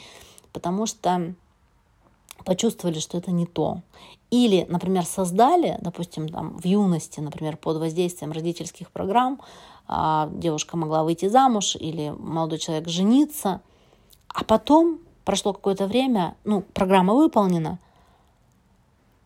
потому 0.52 0.86
что 0.86 1.34
почувствовали, 2.44 2.98
что 2.98 3.18
это 3.18 3.30
не 3.30 3.46
то. 3.46 3.82
Или, 4.30 4.66
например, 4.68 5.04
создали, 5.04 5.78
допустим, 5.80 6.28
там, 6.28 6.58
в 6.58 6.64
юности, 6.64 7.20
например, 7.20 7.56
под 7.56 7.78
воздействием 7.78 8.32
родительских 8.32 8.90
программ, 8.90 9.40
а, 9.86 10.28
девушка 10.32 10.76
могла 10.76 11.02
выйти 11.02 11.28
замуж 11.28 11.76
или 11.76 12.10
молодой 12.10 12.58
человек 12.58 12.88
жениться, 12.88 13.62
а 14.28 14.44
потом 14.44 15.00
прошло 15.24 15.52
какое-то 15.52 15.86
время, 15.86 16.36
ну, 16.44 16.60
программа 16.60 17.14
выполнена, 17.14 17.78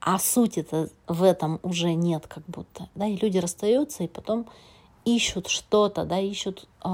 а 0.01 0.18
суть 0.18 0.59
это 0.59 0.88
в 1.07 1.22
этом 1.22 1.61
уже 1.62 1.94
нет 1.94 2.27
как 2.27 2.44
будто, 2.46 2.88
да, 2.94 3.07
и 3.07 3.16
люди 3.16 3.38
расстаются, 3.38 4.03
и 4.03 4.09
потом 4.09 4.46
ищут 5.05 5.48
что-то, 5.48 6.05
да, 6.05 6.18
ищут 6.18 6.68
э, 6.85 6.88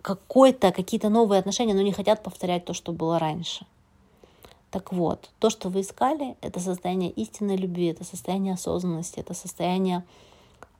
какой-то, 0.00 0.72
какие-то 0.72 1.10
новые 1.10 1.38
отношения, 1.38 1.74
но 1.74 1.82
не 1.82 1.92
хотят 1.92 2.22
повторять 2.22 2.64
то, 2.64 2.74
что 2.74 2.92
было 2.92 3.18
раньше. 3.18 3.66
Так 4.72 4.90
вот, 4.90 5.30
то, 5.38 5.50
что 5.50 5.68
вы 5.68 5.82
искали, 5.82 6.34
это 6.40 6.58
состояние 6.58 7.10
истинной 7.10 7.56
любви, 7.56 7.88
это 7.88 8.04
состояние 8.04 8.54
осознанности, 8.54 9.20
это 9.20 9.34
состояние 9.34 10.02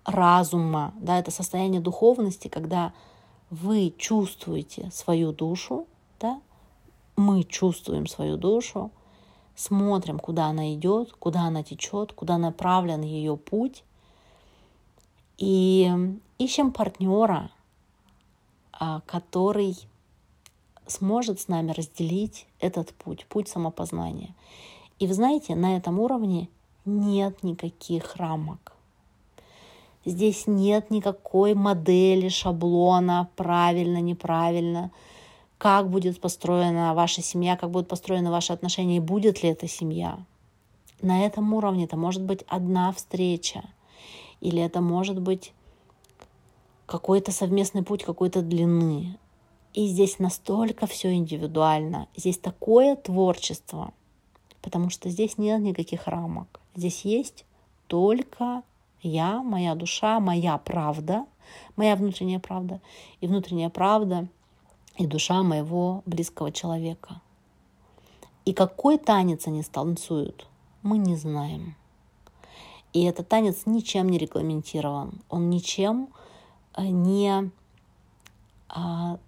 разума, 0.07 0.95
да, 0.99 1.19
это 1.19 1.31
состояние 1.31 1.83
духовности, 1.83 2.49
когда 2.49 2.95
вы 3.51 3.93
чувствуете 3.99 4.91
свою 4.93 5.33
душу, 5.33 5.87
да, 6.19 6.41
мы 7.17 7.45
чувствуем 7.45 8.07
свою 8.07 8.39
душу, 8.39 8.91
смотрим, 9.57 10.19
куда 10.19 10.47
она 10.47 10.73
идет, 10.73 11.13
куда 11.13 11.43
она 11.43 11.63
течет, 11.63 12.15
куда 12.15 12.39
направлен 12.39 13.03
ее 13.03 13.37
путь, 13.37 13.85
и 15.37 15.93
ищем 16.39 16.73
партнера, 16.73 17.51
а, 18.73 19.03
который 19.05 19.77
сможет 20.87 21.41
с 21.41 21.49
нами 21.49 21.73
разделить 21.73 22.47
этот 22.61 22.93
путь, 22.95 23.27
путь 23.27 23.49
самопознания. 23.49 24.35
И 24.99 25.07
вы 25.07 25.15
знаете, 25.15 25.55
на 25.55 25.77
этом 25.77 25.99
уровне 25.99 26.49
нет 26.85 27.43
никаких 27.43 28.17
рамок. 28.17 28.73
Здесь 30.05 30.47
нет 30.47 30.91
никакой 30.91 31.55
модели, 31.55 32.29
шаблона, 32.29 33.29
правильно, 33.37 34.01
неправильно, 34.01 34.91
как 35.59 35.89
будет 35.89 36.21
построена 36.21 36.93
ваша 36.93 37.23
семья, 37.23 37.57
как 37.57 37.71
будут 37.71 37.89
построены 37.89 38.31
ваши 38.31 38.53
отношения, 38.53 38.97
и 38.97 39.01
будет 39.01 39.45
ли 39.45 39.51
эта 39.51 39.69
семья. 39.69 40.19
На 41.01 41.25
этом 41.25 41.55
уровне 41.55 41.85
это 41.85 41.97
может 41.97 42.23
быть 42.23 42.45
одна 42.49 42.93
встреча, 42.93 43.63
или 44.41 44.61
это 44.61 44.81
может 44.81 45.21
быть 45.21 45.53
какой-то 46.87 47.31
совместный 47.31 47.85
путь 47.85 48.03
какой-то 48.03 48.43
длины. 48.43 49.17
И 49.75 49.87
здесь 49.87 50.19
настолько 50.19 50.87
все 50.87 51.15
индивидуально, 51.15 52.09
здесь 52.15 52.39
такое 52.39 52.95
творчество, 52.95 53.93
потому 54.61 54.91
что 54.91 55.09
здесь 55.09 55.39
нет 55.39 55.61
никаких 55.61 56.07
рамок. 56.07 56.61
Здесь 56.75 57.05
есть 57.05 57.47
только 57.87 58.63
я, 59.01 59.43
моя 59.43 59.75
душа, 59.75 60.21
моя 60.21 60.59
правда, 60.59 61.27
моя 61.77 61.97
внутренняя 61.97 62.39
правда 62.39 62.81
и 63.21 63.27
внутренняя 63.27 63.71
правда 63.71 64.29
и 64.99 65.07
душа 65.07 65.43
моего 65.43 66.03
близкого 66.05 66.53
человека. 66.53 67.21
И 68.45 68.53
какой 68.53 68.99
танец 68.99 69.47
они 69.47 69.63
станцуют, 69.63 70.47
мы 70.83 70.99
не 70.99 71.17
знаем. 71.17 71.77
И 72.93 73.05
этот 73.05 73.29
танец 73.29 73.63
ничем 73.65 74.11
не 74.11 74.19
регламентирован, 74.19 75.23
он 75.31 75.49
ничем 75.49 76.09
э, 76.77 76.87
не 76.87 77.51
а, 78.69 79.19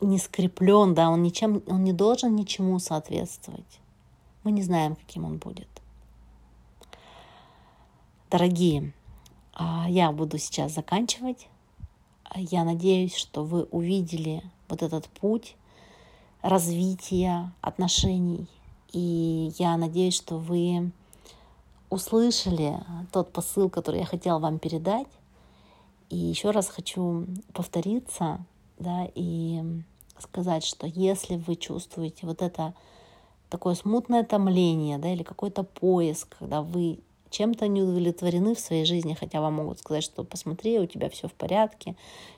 не 0.00 0.18
скреплен, 0.18 0.94
да, 0.94 1.10
он 1.10 1.22
ничем, 1.22 1.62
он 1.66 1.84
не 1.84 1.92
должен 1.92 2.34
ничему 2.36 2.78
соответствовать. 2.78 3.80
Мы 4.44 4.52
не 4.52 4.62
знаем, 4.62 4.96
каким 4.96 5.24
он 5.24 5.38
будет. 5.38 5.68
Дорогие, 8.30 8.92
а, 9.54 9.86
я 9.88 10.12
буду 10.12 10.38
сейчас 10.38 10.74
заканчивать. 10.74 11.48
Я 12.34 12.64
надеюсь, 12.64 13.14
что 13.14 13.42
вы 13.42 13.64
увидели 13.64 14.42
вот 14.68 14.82
этот 14.82 15.06
путь 15.06 15.56
развития 16.42 17.52
отношений. 17.60 18.46
И 18.92 19.52
я 19.58 19.76
надеюсь, 19.76 20.16
что 20.16 20.38
вы 20.38 20.92
услышали 21.90 22.78
тот 23.12 23.32
посыл, 23.32 23.70
который 23.70 24.00
я 24.00 24.06
хотела 24.06 24.38
вам 24.38 24.58
передать. 24.58 25.08
И 26.10 26.16
еще 26.16 26.50
раз 26.50 26.68
хочу 26.68 27.26
повториться, 27.52 28.44
да, 28.78 29.08
и 29.14 29.62
сказать, 30.22 30.64
что 30.64 30.86
если 30.86 31.36
вы 31.36 31.56
чувствуете 31.56 32.26
вот 32.26 32.42
это 32.42 32.74
такое 33.50 33.74
смутное 33.74 34.24
томление, 34.24 34.98
да, 34.98 35.12
или 35.12 35.22
какой-то 35.22 35.62
поиск, 35.62 36.36
когда 36.38 36.62
вы 36.62 37.00
чем-то 37.30 37.68
не 37.68 37.82
удовлетворены 37.82 38.54
в 38.54 38.60
своей 38.60 38.84
жизни, 38.84 39.14
хотя 39.14 39.40
вам 39.40 39.54
могут 39.54 39.78
сказать, 39.78 40.04
что 40.04 40.24
посмотри, 40.24 40.78
у 40.78 40.86
тебя 40.86 41.10
все 41.10 41.28
в 41.28 41.32
порядке, 41.32 41.94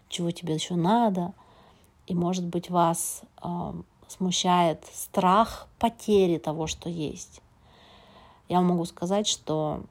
чего 0.09 0.31
тебе 0.31 0.55
еще 0.55 0.75
надо, 0.75 1.33
и 2.07 2.15
может 2.15 2.45
быть 2.45 2.71
вас 2.71 3.23
э, 3.43 3.73
смущает 4.09 4.85
страх 4.93 5.69
потери 5.79 6.39
того, 6.39 6.67
что 6.67 6.89
есть. 6.89 7.41
Я 8.49 8.57
вам 8.57 8.69
могу 8.69 8.85
сказать, 8.85 9.29
что 9.29 9.83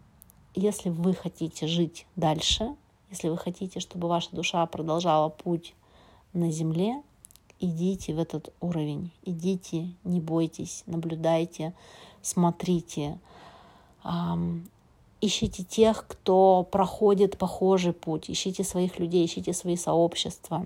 если 0.53 0.89
вы 0.89 1.13
хотите 1.13 1.67
жить 1.67 2.05
дальше, 2.15 2.75
если 3.09 3.29
вы 3.29 3.37
хотите, 3.37 3.79
чтобы 3.79 4.07
ваша 4.07 4.35
душа 4.35 4.65
продолжала 4.65 5.29
путь 5.29 5.73
на 6.33 6.51
земле, 6.51 7.01
идите 7.59 8.13
в 8.13 8.19
этот 8.19 8.53
уровень, 8.61 9.11
идите, 9.23 9.89
не 10.03 10.19
бойтесь, 10.19 10.83
наблюдайте, 10.85 11.73
смотрите, 12.21 13.19
эм, 14.03 14.69
ищите 15.21 15.63
тех, 15.63 16.05
кто 16.07 16.63
проходит 16.63 17.37
похожий 17.37 17.93
путь, 17.93 18.29
ищите 18.29 18.63
своих 18.63 18.99
людей, 18.99 19.25
ищите 19.25 19.53
свои 19.53 19.75
сообщества. 19.75 20.65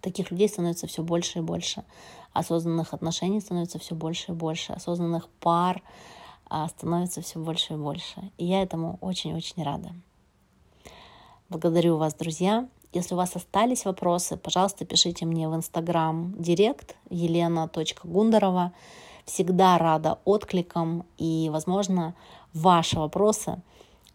Таких 0.00 0.30
людей 0.30 0.48
становится 0.48 0.86
все 0.86 1.02
больше 1.02 1.38
и 1.38 1.42
больше. 1.42 1.84
Осознанных 2.32 2.94
отношений 2.94 3.40
становится 3.40 3.78
все 3.78 3.94
больше 3.94 4.32
и 4.32 4.34
больше. 4.34 4.72
Осознанных 4.72 5.28
пар 5.40 5.82
а, 6.46 6.68
становится 6.68 7.22
все 7.22 7.38
больше 7.38 7.74
и 7.74 7.76
больше. 7.76 8.30
И 8.36 8.44
я 8.44 8.62
этому 8.62 8.98
очень-очень 9.00 9.62
рада. 9.62 9.92
Благодарю 11.48 11.96
вас, 11.96 12.14
друзья. 12.14 12.68
Если 12.94 13.14
у 13.14 13.16
вас 13.16 13.34
остались 13.34 13.84
вопросы, 13.84 14.36
пожалуйста, 14.36 14.84
пишите 14.84 15.26
мне 15.26 15.48
в 15.48 15.54
Инстаграм 15.56 16.32
директ 16.38 16.94
елена.гундарова. 17.10 18.72
Всегда 19.26 19.78
рада 19.78 20.20
откликам 20.24 21.04
и, 21.18 21.48
возможно, 21.50 22.14
ваши 22.52 22.96
вопросы 22.96 23.60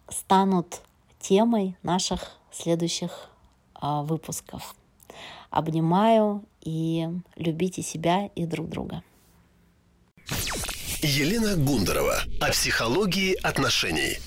станут 0.07 0.81
темой 1.19 1.75
наших 1.83 2.37
следующих 2.53 3.29
а, 3.73 4.03
выпусков. 4.03 4.75
Обнимаю 5.49 6.45
и 6.61 7.09
любите 7.35 7.81
себя 7.81 8.27
и 8.27 8.45
друг 8.45 8.69
друга. 8.69 9.03
Елена 11.01 11.55
Гундарова 11.57 12.21
о 12.39 12.51
психологии 12.51 13.33
отношений. 13.41 14.19